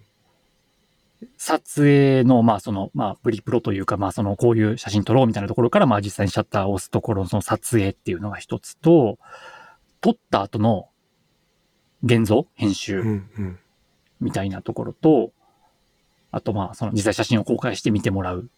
[1.38, 9.20] 撮影の、まあ、その、まあ、プリプロというか、まあ、その、こういう写真撮ろうみたいなところから、まあ、実際にシャッターを押すところのその撮影っていうのが一つと、
[10.02, 10.90] 撮った後の
[12.04, 13.22] 現像編集。
[14.20, 15.32] みたいなところと、
[16.32, 18.50] あと、まあ、その実際写真を公開して見てもらう。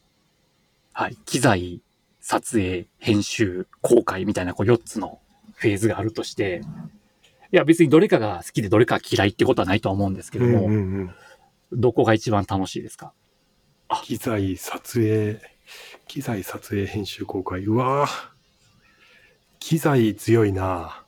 [0.94, 1.18] はい。
[1.26, 1.82] 機材、
[2.22, 5.20] 撮影、編集、公開みたいな、こう、4つの
[5.56, 6.62] フェーズがあるとして、
[7.52, 10.76] いや、別にどれかが好きでどれかが嫌いってことはないとは思うんですけども、うんうんう
[11.06, 11.12] ん。
[11.72, 13.14] どこが一番楽しいですか？
[14.04, 15.39] 機材、撮影、
[16.08, 17.64] 機材、撮影、編集、公開。
[17.66, 18.10] うわー
[19.60, 21.04] 機材強いな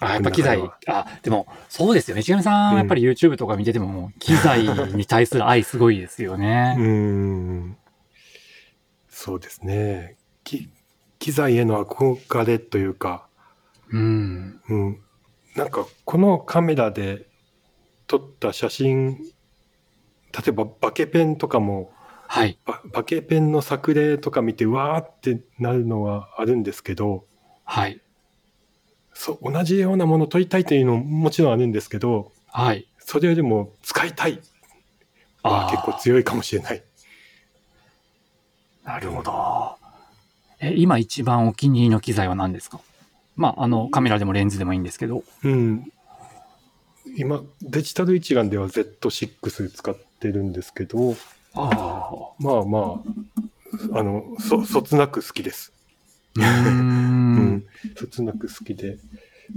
[0.00, 2.22] あ、やっぱ機材あ、でも、そうですよね。
[2.22, 4.64] 石上さん、うんやっぱり YouTube とか見てても、機材
[4.94, 6.74] に対する愛すごいですようね。
[6.74, 7.76] ん。
[9.08, 10.16] そうですね。
[10.42, 10.68] き
[11.18, 13.28] 機材への憧れというか、
[13.92, 14.60] うん。
[14.68, 15.00] うん。
[15.56, 17.26] なんか、このカメラで
[18.06, 19.18] 撮った写真、
[20.32, 21.92] 例えばバケペンとかも、
[22.26, 22.58] はい。
[22.64, 27.26] ババケペンの作例とか見て、うわーってなるのはあるんですけど、
[27.64, 28.00] はい。
[29.12, 32.88] そう、同じようなものを撮りたいというのももちろんあるんですけど、はい。
[32.98, 34.40] それよりも使いたい
[35.42, 36.82] は結構強いかもしれない。
[38.84, 39.76] なるほど。
[40.60, 42.80] え、今一番お気に入りの機材は何ですか？
[43.42, 45.24] まあ、あの、カメラでもレンズでもいいんですけど。
[45.42, 45.92] うん。
[47.16, 51.16] 今、デジタル一眼では Z6 使ってるんですけど、
[51.54, 52.10] ああ。
[52.38, 53.02] まあま
[53.92, 55.72] あ、あの、そ、そつなく好きです。
[56.36, 56.44] うん
[57.58, 57.64] ん。
[57.96, 58.98] そつなく好きで。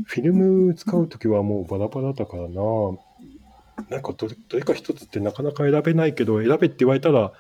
[0.06, 2.62] フィルム使うときはもうバラバラだからな。
[3.90, 7.34] なんかどれどれか一つってなかなか選べないけど、選べって言われたら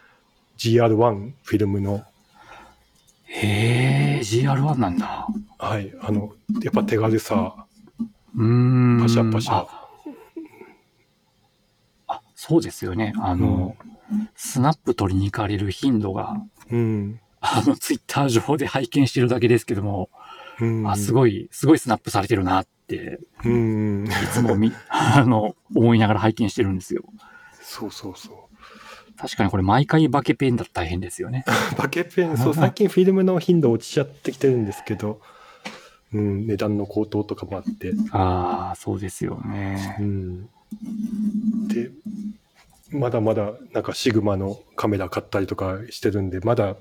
[0.59, 2.03] GR1 フィルムの、
[3.27, 5.27] へえ、GR1 なんだ。
[5.57, 7.65] はい、あの、やっぱ手軽さ、
[8.35, 8.99] うーん。
[9.01, 9.87] パシャパシャあ。
[12.07, 13.13] あ、そうですよね。
[13.17, 13.75] あの、
[14.35, 16.35] スナップ取りに行かれる頻度が、
[16.71, 17.19] うん。
[17.41, 20.09] あの、ツイッター上で拝見してるだけですけども、
[20.59, 24.05] うん、あ、すごい、すごいスナップされてるなって、うん。
[24.05, 27.03] いつもみ、 あの、思いながら拝見してるんですよ。
[27.61, 28.54] そうそうそう。
[29.17, 31.45] 確かにこれ毎回バケペンだと大変ですよね。
[31.77, 35.21] バケペン、そう、最近フィルムの頻度落ちちゃってきてるんですけど、
[36.13, 39.97] うん、値段の高騰とかもあって、ああ、そうですようね。
[40.01, 40.45] ん。
[41.67, 41.91] で、
[42.91, 46.75] まだまだなんかシグマのカメラ買ったりとかしてるんで、まだ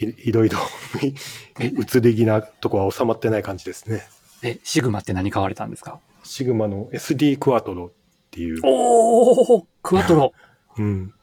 [0.00, 0.58] いいろいろ
[1.60, 4.02] 移り気なとこは収まってない感じですね。
[4.42, 6.00] え、シグマって何買われたんですか？
[6.24, 7.90] シグマの SD クワトロっ
[8.30, 10.32] ていう、おおクワトロ。
[10.78, 11.14] うん、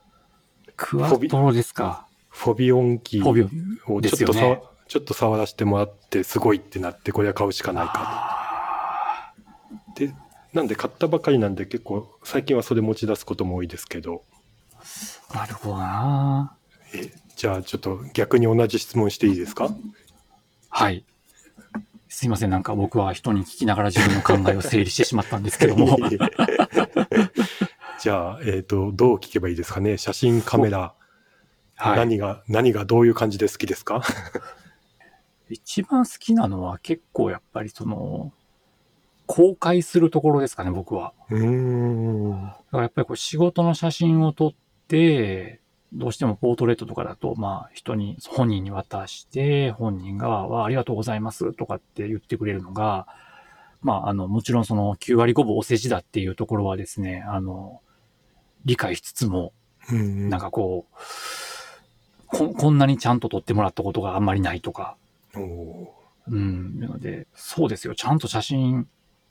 [0.75, 2.05] クワトロですか？
[2.29, 3.27] フォビオンキー
[3.91, 9.33] をちょっと触、ちょっと触らせてもらってすごいってなってこれは買うしかないかあ
[9.95, 10.13] で
[10.53, 16.55] なんで買ったばかりなんで結構最近はそれ持ち出すことも多いですけどーなるほどな。
[16.93, 19.69] えじゃあちょっと逆に同じ質問していいですか？
[20.69, 21.03] はい。
[22.11, 25.95] すいません、なんか僕は人に聞きながら自分の考えを整理してしまったんですけども。
[28.01, 29.97] じゃあ、えっ、と、どう聞けばいいですかね？
[29.97, 30.93] 写真、カメラ、
[31.75, 31.97] はい。
[31.97, 34.01] 何が、何がどういう感じで好きですか？
[35.49, 38.31] 一番好きなのは結構やっぱりその、
[39.25, 41.13] 公開するところですかね、僕は。
[41.29, 42.41] うーん。
[42.41, 44.51] だからやっぱりこう仕事の写真を撮っ
[44.87, 53.07] て、どうしてもポートレートとかだと、まあ人に、本人に渡して、本人が、わあありがとうございますとかって言ってくれるのが、
[53.81, 57.81] まああの、もちろんその9割5分お世辞だっていうところはですね、あの、
[58.69, 59.53] 理解しつつも、
[59.91, 64.95] うんなんかこう、ここんなにちゃんと撮ってもらったことがあんまりないとか、
[65.35, 65.39] う
[66.35, 66.79] ん。
[66.79, 67.95] なので、そうですよ。
[67.95, 68.87] ちゃんと写真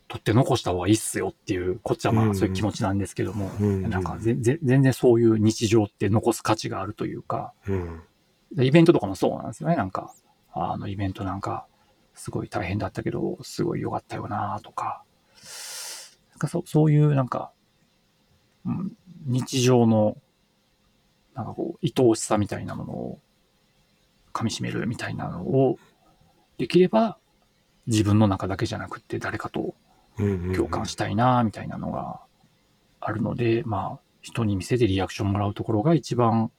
[0.09, 8.03] 撮って残した方がいいっすよっていう、こっちはまうんあそういう気持ちなんですけども、うんなんかぜぜ全然そういう日常って残す価値があるというか、うん。
[8.53, 9.77] でイベントとかもそうなんですよね。
[9.77, 10.13] なんか、
[10.53, 11.67] あのイベントなんか、
[12.15, 15.05] すごい大変だったけど、すごい良かったよなとか、
[16.31, 17.53] なんかそそういうなんか、
[18.69, 18.93] うん、
[19.27, 20.17] 日常の、
[21.35, 23.19] なんかこう、愛おしさみたいなものを
[24.33, 25.79] 噛み締めるみたいなのを、
[26.59, 27.19] できれば
[27.87, 29.75] 自分の中だけじゃなくって誰かと
[30.19, 30.55] うん。
[30.55, 32.21] 共感したいなみたいなのがあ
[33.01, 36.51] あるので、まあ、人に見せてリアクションもらうところが一番、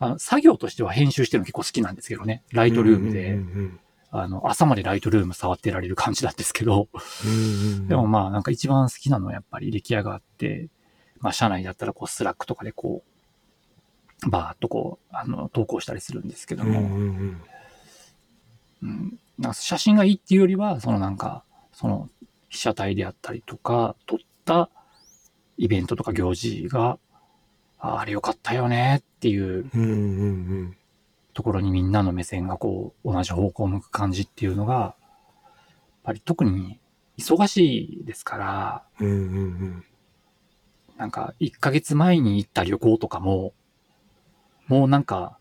[0.00, 2.42] あの作業としては編集してるの結構好きなんですけどね。
[2.52, 3.38] ライトルームで、
[4.10, 6.88] あの、朝までライトルーム触ってられる感じなんですけど、
[7.88, 10.68] でもまあなんか一番好きなのはやっぱり出来上がって、
[11.20, 13.14] まあ社内だったらこう Slack とかでこう、
[14.30, 17.42] バーっとこう、あの、投稿したりするんですけども、うんうんうん。
[18.82, 22.08] うん、なんか写真がいいっていうよりは、そのなんか、その
[22.48, 24.70] 被写体であったりとか、撮った
[25.56, 26.98] イベントとか行事が、
[27.78, 29.92] ああれよかったよねっていううんうんう
[30.62, 30.76] ん。
[31.34, 34.94] ところにみんなの目線がこう、同じ方向を向く感じっていうのが、やっ
[36.04, 36.78] ぱり特に
[37.18, 39.84] 忙しいですから、うんうんうん
[40.96, 43.52] なんか1ヶ月前に行った旅行とかも、
[44.68, 45.38] もうなんか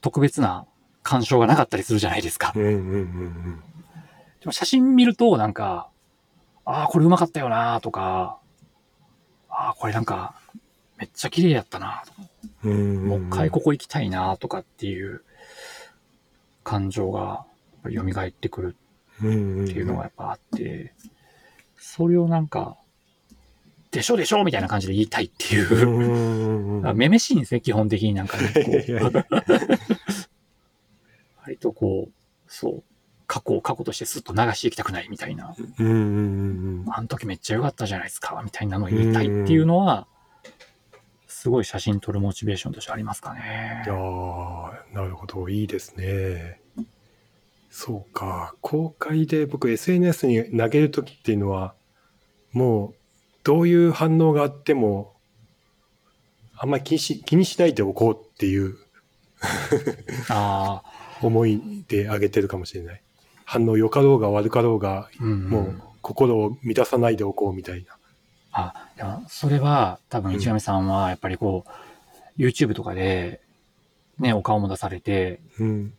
[0.00, 0.66] 特別な
[1.02, 2.52] 干渉がなかったりするじゃないですか。
[2.54, 3.62] うんうんうん
[4.40, 5.90] でも写真見るとなんか、
[6.64, 8.38] ああ、これうまかったよなとか、
[9.50, 10.34] ああ、これなんか
[10.96, 12.22] めっちゃ綺麗やったなとか、
[12.64, 15.22] うんうんもう一回ここ行きたいなとかっていう
[16.64, 17.44] 感情が
[17.84, 18.76] 蘇ってくる
[19.22, 20.94] うんっていうのがやっぱあって、
[21.76, 22.78] それをなんか、
[23.90, 26.88] でしょでしょみたいな感じで言いたいっていう。
[26.88, 26.94] う。
[26.94, 28.52] めめしいんですね、基本的になんかね。
[31.42, 32.12] 割とこう、
[32.46, 32.82] そう、
[33.26, 35.86] 過去を過去としてスッと流していきたくないみたいな、うん。
[35.86, 35.96] うんう
[36.82, 40.06] んあの時めっちゃ良かったじゃないですか、みたいなのを言いたいっていうのは、
[41.26, 43.82] すごい写真撮るモチベーションとしてありますかね。
[43.86, 43.94] いや。
[43.94, 46.60] ーなるほどいいですね。
[47.70, 48.54] そうか。
[48.60, 51.74] 公開で僕 SNS に投げる時っていうのは
[52.52, 52.94] もう
[53.44, 55.14] どういう反応があっても
[56.56, 58.76] あんまり気にし気にしないでおこうっていう
[60.28, 60.84] ああ、
[61.22, 63.02] 思いで上げてるかもしれない。
[63.44, 65.48] 反応良かろうが悪かろうがうん、うん。
[65.48, 67.96] もう心を満たさないでおこうみたいな。
[68.52, 73.40] あ、でもそれは多分市上さんはやっぱりこう、YouTube とかで、
[74.18, 75.94] ね、お顔も出されて、うん。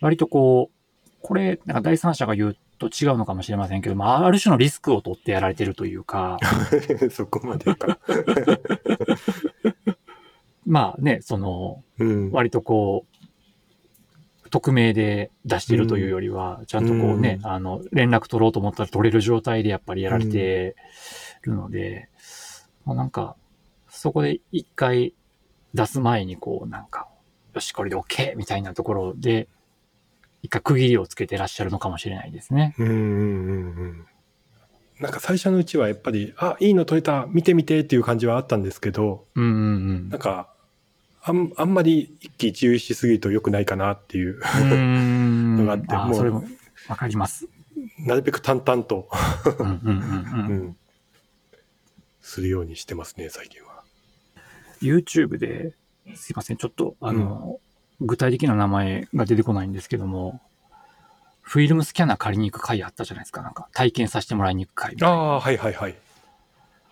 [0.00, 6.38] 割とこう、これ、なんか第三者が言うと違うのかもしれませんけど、まあ、ある種のリスクを取ってやられてるというか、
[7.10, 7.98] そこまでか。
[10.64, 12.30] まあね、その、うん。
[12.30, 13.06] 割とこ
[14.44, 17.50] う、匿名で出してるというよりは、ちゃんとこうね、うん。
[17.50, 20.76] あの、連絡取ろうと思ったら取れる状態でやっぱりやられて
[21.42, 22.08] るので、
[22.84, 23.36] まあなんか、
[23.88, 25.14] そこで一回
[25.74, 27.08] 出す前にこう、なんか、
[27.54, 28.36] よし、これで OK!
[28.36, 29.48] みたいなところで、
[30.42, 32.74] 一回区切りをつけてらっしゃるのかもしれないですね。
[32.78, 34.06] うんうんうんうん。
[35.00, 39.54] なんか最初のうちはやっぱり、あ、いいの撮れた、見てみてっていう感じはあったんですけど、うんうんう
[39.94, 40.08] ん。
[40.08, 40.52] なんか、
[41.22, 45.56] あんあんまり一喜一憂しすぎると良くないかなっていう、うーん。
[45.58, 46.44] のがあってもうあそれも
[46.88, 47.48] わかります。
[47.98, 49.08] なるべく淡々と、
[49.58, 50.56] うんうんうんううん。
[50.68, 50.76] ん、
[52.20, 53.82] するようにしてますね、最近は。
[54.80, 55.74] YouTube で、
[56.14, 57.60] すいません、ちょっと、あの、
[58.00, 60.40] 具体的な名前が出てこないんですけども、
[61.42, 63.42] フィルムスキャナー借りに行く回あったじゃないですか。
[63.42, 65.14] なんか、体験させてもらいに行く回みたいな。
[65.14, 65.96] ああ、はいはいはい。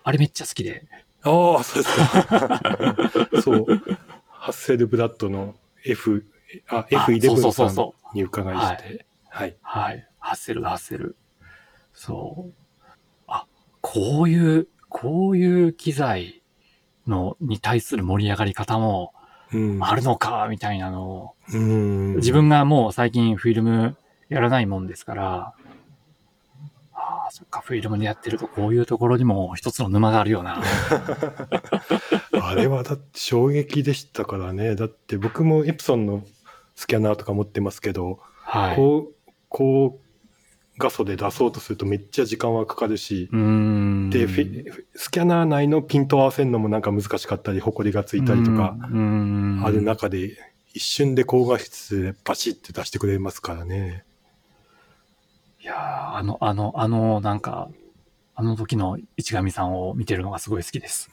[0.03, 0.87] あれめっちゃ好きで。
[1.23, 2.97] ああ、そうですか。
[3.43, 3.65] そう。
[4.29, 5.55] ハッセルブラッドの
[5.85, 6.25] F、
[6.69, 9.55] あ、あそう F11 そうそうそに伺いして、はい。
[9.61, 10.07] はい。
[10.19, 11.15] ハッセルだ、ハッセル。
[11.93, 12.91] そう。
[13.27, 13.45] あ、
[13.81, 16.41] こういう、こういう機材
[17.05, 19.13] の、に対する盛り上がり方も
[19.53, 19.79] うん。
[19.81, 22.15] あるのか、みたいなのを、うん。
[22.17, 23.95] 自分がもう最近フィルム
[24.29, 25.53] やらないもんですから、
[26.93, 30.61] ああ、そっか、フィルムでやってるとこういうところにも一つの沼があるよな。
[32.41, 34.75] あれはだって衝撃でしたからね。
[34.75, 36.23] だって僕もエプソンの
[36.75, 38.75] スキャナーとか持ってますけど、はい。
[38.75, 40.06] こう、こう
[40.77, 43.29] 画素で出そうとするとめっちゃ時間はかかるし。
[44.11, 44.27] で、
[44.95, 50.37] スキャナー内のピント合わせるのもなんか難しかったり、ホコリがついたりとかある中で、
[50.73, 54.03] 一瞬で高画質でバシッて出してくれますからね。
[55.61, 57.69] いやーあの、あの、あの、なんか、
[58.39, 61.09] あの時の市上さんを見てるのがすごい好きです。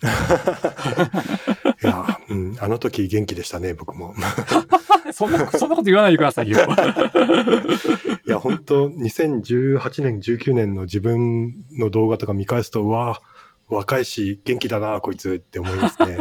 [1.82, 4.14] いや、うん、あの時元気でしたね、僕も。
[5.10, 6.58] そんな、そんなこと言わないでくださいよ。
[8.28, 13.22] いや、本当2018年、19年の自分の動画とか見返すと、うわ
[13.68, 16.18] 若いし、元気だな、こいつって思いますね。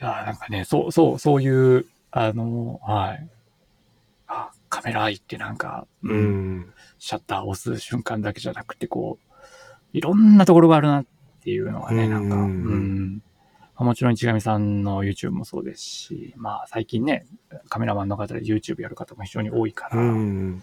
[0.00, 3.28] いやーなんかね、そう、そう、そういう、あの、はい。
[4.78, 6.72] あ、カメラ愛ってなんか、ううんん。
[6.98, 9.34] シャッターを押す瞬間だけじゃなくて、こう、
[9.92, 11.06] いろんなところがあるなっ
[11.42, 12.44] ていうのがね、なんか、ううん
[13.14, 13.22] ん。
[13.76, 17.26] まあもちろん市上さんの YouTube もそうですし、まあ最近ね、
[17.68, 20.62] カメラマンの方で YouTube やる方も非常に多いから、うん。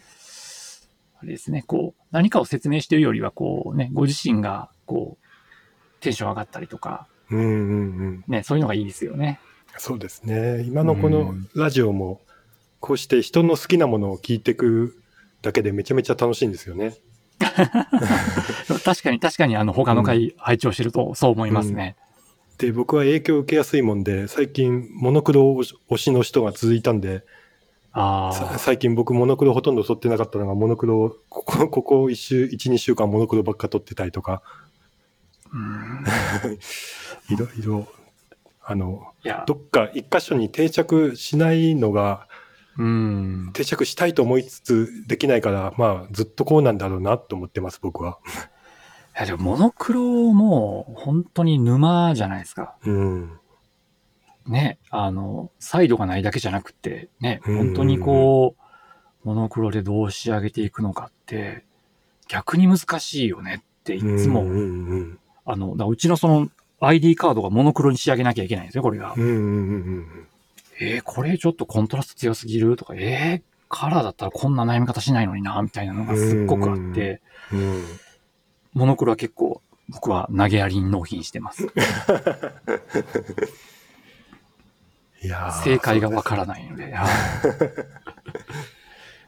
[1.20, 7.54] あれですね、こう、何かを説明してるよりは、こうね、ご自身が、こう、テンション上がったりとか、うんうんう
[8.10, 8.24] ん。
[8.28, 9.40] ね、そういうのがいいですよね。
[9.78, 10.64] そうですね。
[10.64, 12.22] 今のこのうんラジオも、
[12.84, 15.02] こうして人の好きなものを聞いていく
[15.42, 16.98] だけでめちゃめちゃ楽しいんですよね。
[17.40, 21.96] 確かに確かに、あの、他の回拝聴してると、そう思いますね。
[22.58, 27.20] で、僕は影響を受けやすいもんで、最近モノクロ推しの人が続いたんで、
[27.94, 34.42] さあ最近僕モノクロほとんど撮ってなかったのが、モノクロ、ここ、ここ1週、1、2週間モノクロばっか撮ってたりとか、
[35.54, 36.54] あ、うん。
[37.34, 37.88] いろいろ、
[38.62, 42.28] あの、いや、どっか一箇所に定着しないのが、
[42.78, 43.50] うん。
[43.54, 48.20] 定着したいと思いつつできないから、まあずっとこうなんだろうなと思ってます、僕は。
[49.16, 52.76] いや、でも、モノクロも、本当に沼じゃないですか。
[52.84, 53.40] うん。
[54.48, 58.56] ね、あの、サイドがないだけじゃなくて、ね、うん本当にこ
[59.24, 61.64] う、モノクロでどう仕上げていくのかって、
[62.28, 65.20] 逆に難しいよねっていつも、う。
[65.46, 69.14] あの、うちのその ID カードがモノクロに仕上げなきゃいけないんですよ、これが。
[69.16, 69.42] うんうんうんう
[70.00, 70.28] ん。
[70.80, 72.76] えー、これちょっとコントラスト強すぎる？
[72.76, 77.22] とか、えー、カラーだったらこんな悩み方しないのにな、みたいなのがすっごくあって、
[77.52, 77.84] うん。
[78.74, 81.64] モノクロは結構僕は投げやりに納品してます。
[85.24, 86.92] いやー正解がわからないので。
[86.92, 87.10] はい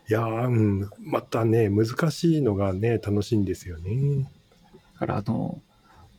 [0.08, 0.90] いやーうん。
[1.00, 4.30] またね、難しいのがね、楽しいんですよね。
[4.94, 5.60] だからあの、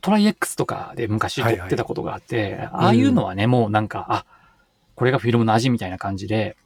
[0.01, 4.25] トライ X とかで昔撮ってたことがあって、いああいうのはね、もうなんか、あ、
[4.97, 6.57] これがフィルムの味みたいな感じで、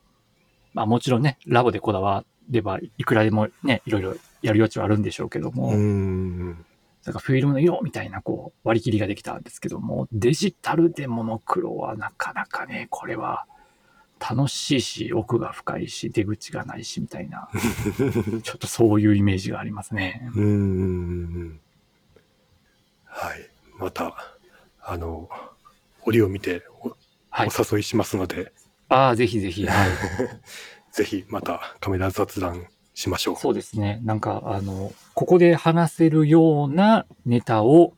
[0.73, 6.65] まあもちろんね、ラボでこだわればいくらでもね、いろいろやる余地はあるんでしょうけども、うん。
[7.03, 13.45] だからフィルムの色みたいなこう割り切りができたんですけども、デジタルでモノクロはなかなかね、これは
[14.17, 17.49] 楽しいし、奥が深いし、出口がないしみたいな、
[18.43, 20.31] ちょっとそういうイメージがありますね。
[20.35, 21.59] うん。
[23.03, 23.49] はい。
[23.77, 24.15] また、
[24.81, 25.27] あの、
[26.05, 26.63] 折を見て
[27.31, 27.49] おはい。
[27.49, 28.51] お誘いしますので、
[28.89, 29.65] ああ、ぜひぜひ。
[29.65, 29.89] はい。
[30.91, 33.35] ぜひまたカメラ雑談しましょう。
[33.37, 34.01] そうですね。
[34.03, 37.93] なんか、あの、ここで話せるようなネタを、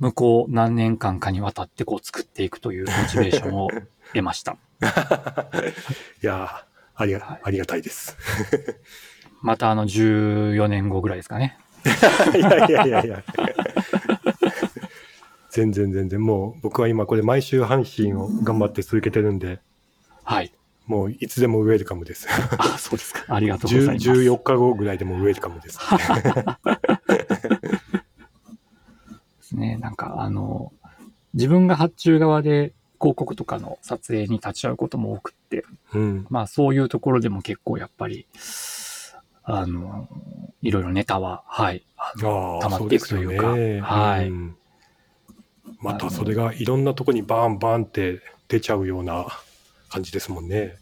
[0.00, 3.68] 向こう何年間かにわたってこう作っていくというモチベーションを
[4.14, 4.56] 得ました。
[6.22, 8.16] いやーありが、はいありがたいです。
[9.42, 11.58] またあの14年後ぐらいですかね。
[12.34, 13.24] いやいやいやいや。
[15.50, 16.22] 全然全然。
[16.22, 19.60] もう僕は今これ毎週配信を頑張って続けてるんで、
[20.24, 20.52] はい。
[20.86, 22.26] もういつでもウェルカムです。
[22.58, 23.34] あ、そうですか。
[23.34, 24.10] ありがとうございます。
[24.10, 25.78] 10 14日後ぐらいでもウェルカムです。
[25.78, 25.84] で
[29.42, 29.76] すね。
[29.76, 30.72] なんかあの、
[31.34, 35.64] 自分が発注側で広告とかの撮影に立ち会うことも多くって、
[35.94, 36.26] うん。
[36.30, 38.26] まあそういうところでも結構やっぱり、
[39.44, 40.08] あの、
[40.62, 41.84] いろいろネタは、はい。
[41.96, 43.80] あの溜まっていくというかね。
[43.80, 44.56] はいうん
[45.80, 49.26] またそれがいろんなとこにバーンバーンって出ちゃうような
[49.88, 50.76] 感じですもんね。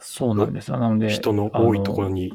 [0.00, 0.78] そうなんですよ。
[0.78, 2.32] なので、人の多いところに。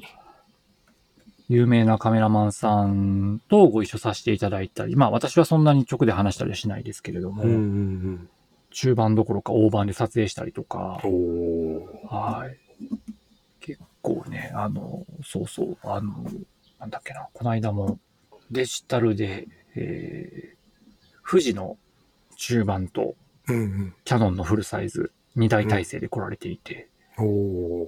[1.50, 8.30] 有名なカメラマンさんとご一緒させていただいたり、まあ私はそんなに直で話したりはしないですけれども、うんうん
[8.70, 11.00] 中盤どころか大盤で撮影したりとか
[12.10, 12.58] はい。
[13.60, 16.26] 結構ね、あの、そうそう、あの、
[16.80, 17.98] なんだっけな、この間も
[18.52, 21.78] デジタルで、えー、富士の
[22.38, 23.16] 中盤と
[23.50, 23.94] うんうん。
[24.04, 27.88] キャノンのフルサイズ2台体制で来られていて、おー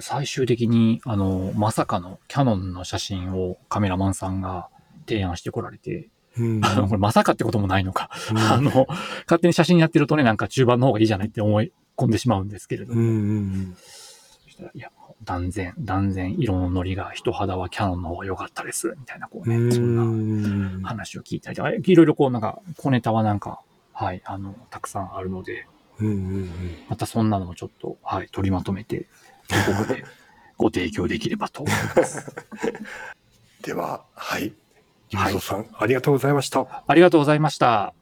[0.00, 4.68] 最終的に、あの、まさかのキャノンの写真をカメラマンさんが
[5.08, 8.10] 提案してこられて、うんあの、 これまさかってこともないのか。
[8.30, 8.86] うん あの、
[9.26, 13.76] 勝手に写真やってるとね、なんか中盤の方がいいじゃないって思い込んでしまうんですけれども、うんうん
[14.44, 14.90] そしたらいや、
[15.24, 19.68] 断然、断然色のノリが人肌はキャノンの方が良かったです、みたいな、こううん。
[19.68, 23.62] ね、そんなうん話を聞いたりとか、いろいろこうなんか、小ネタはなんか、
[23.98, 25.66] はい、あの、たくさんあるので、
[25.98, 26.50] うんうん
[26.88, 29.08] またそんなのもちょっと、はい、取りまとめて、
[29.66, 30.04] ここで
[30.56, 32.32] ご提供できればと思います。
[33.60, 34.52] では、はい。
[35.10, 36.84] ゆうさん、ありがとうございました。
[36.86, 37.97] ありがとうございました。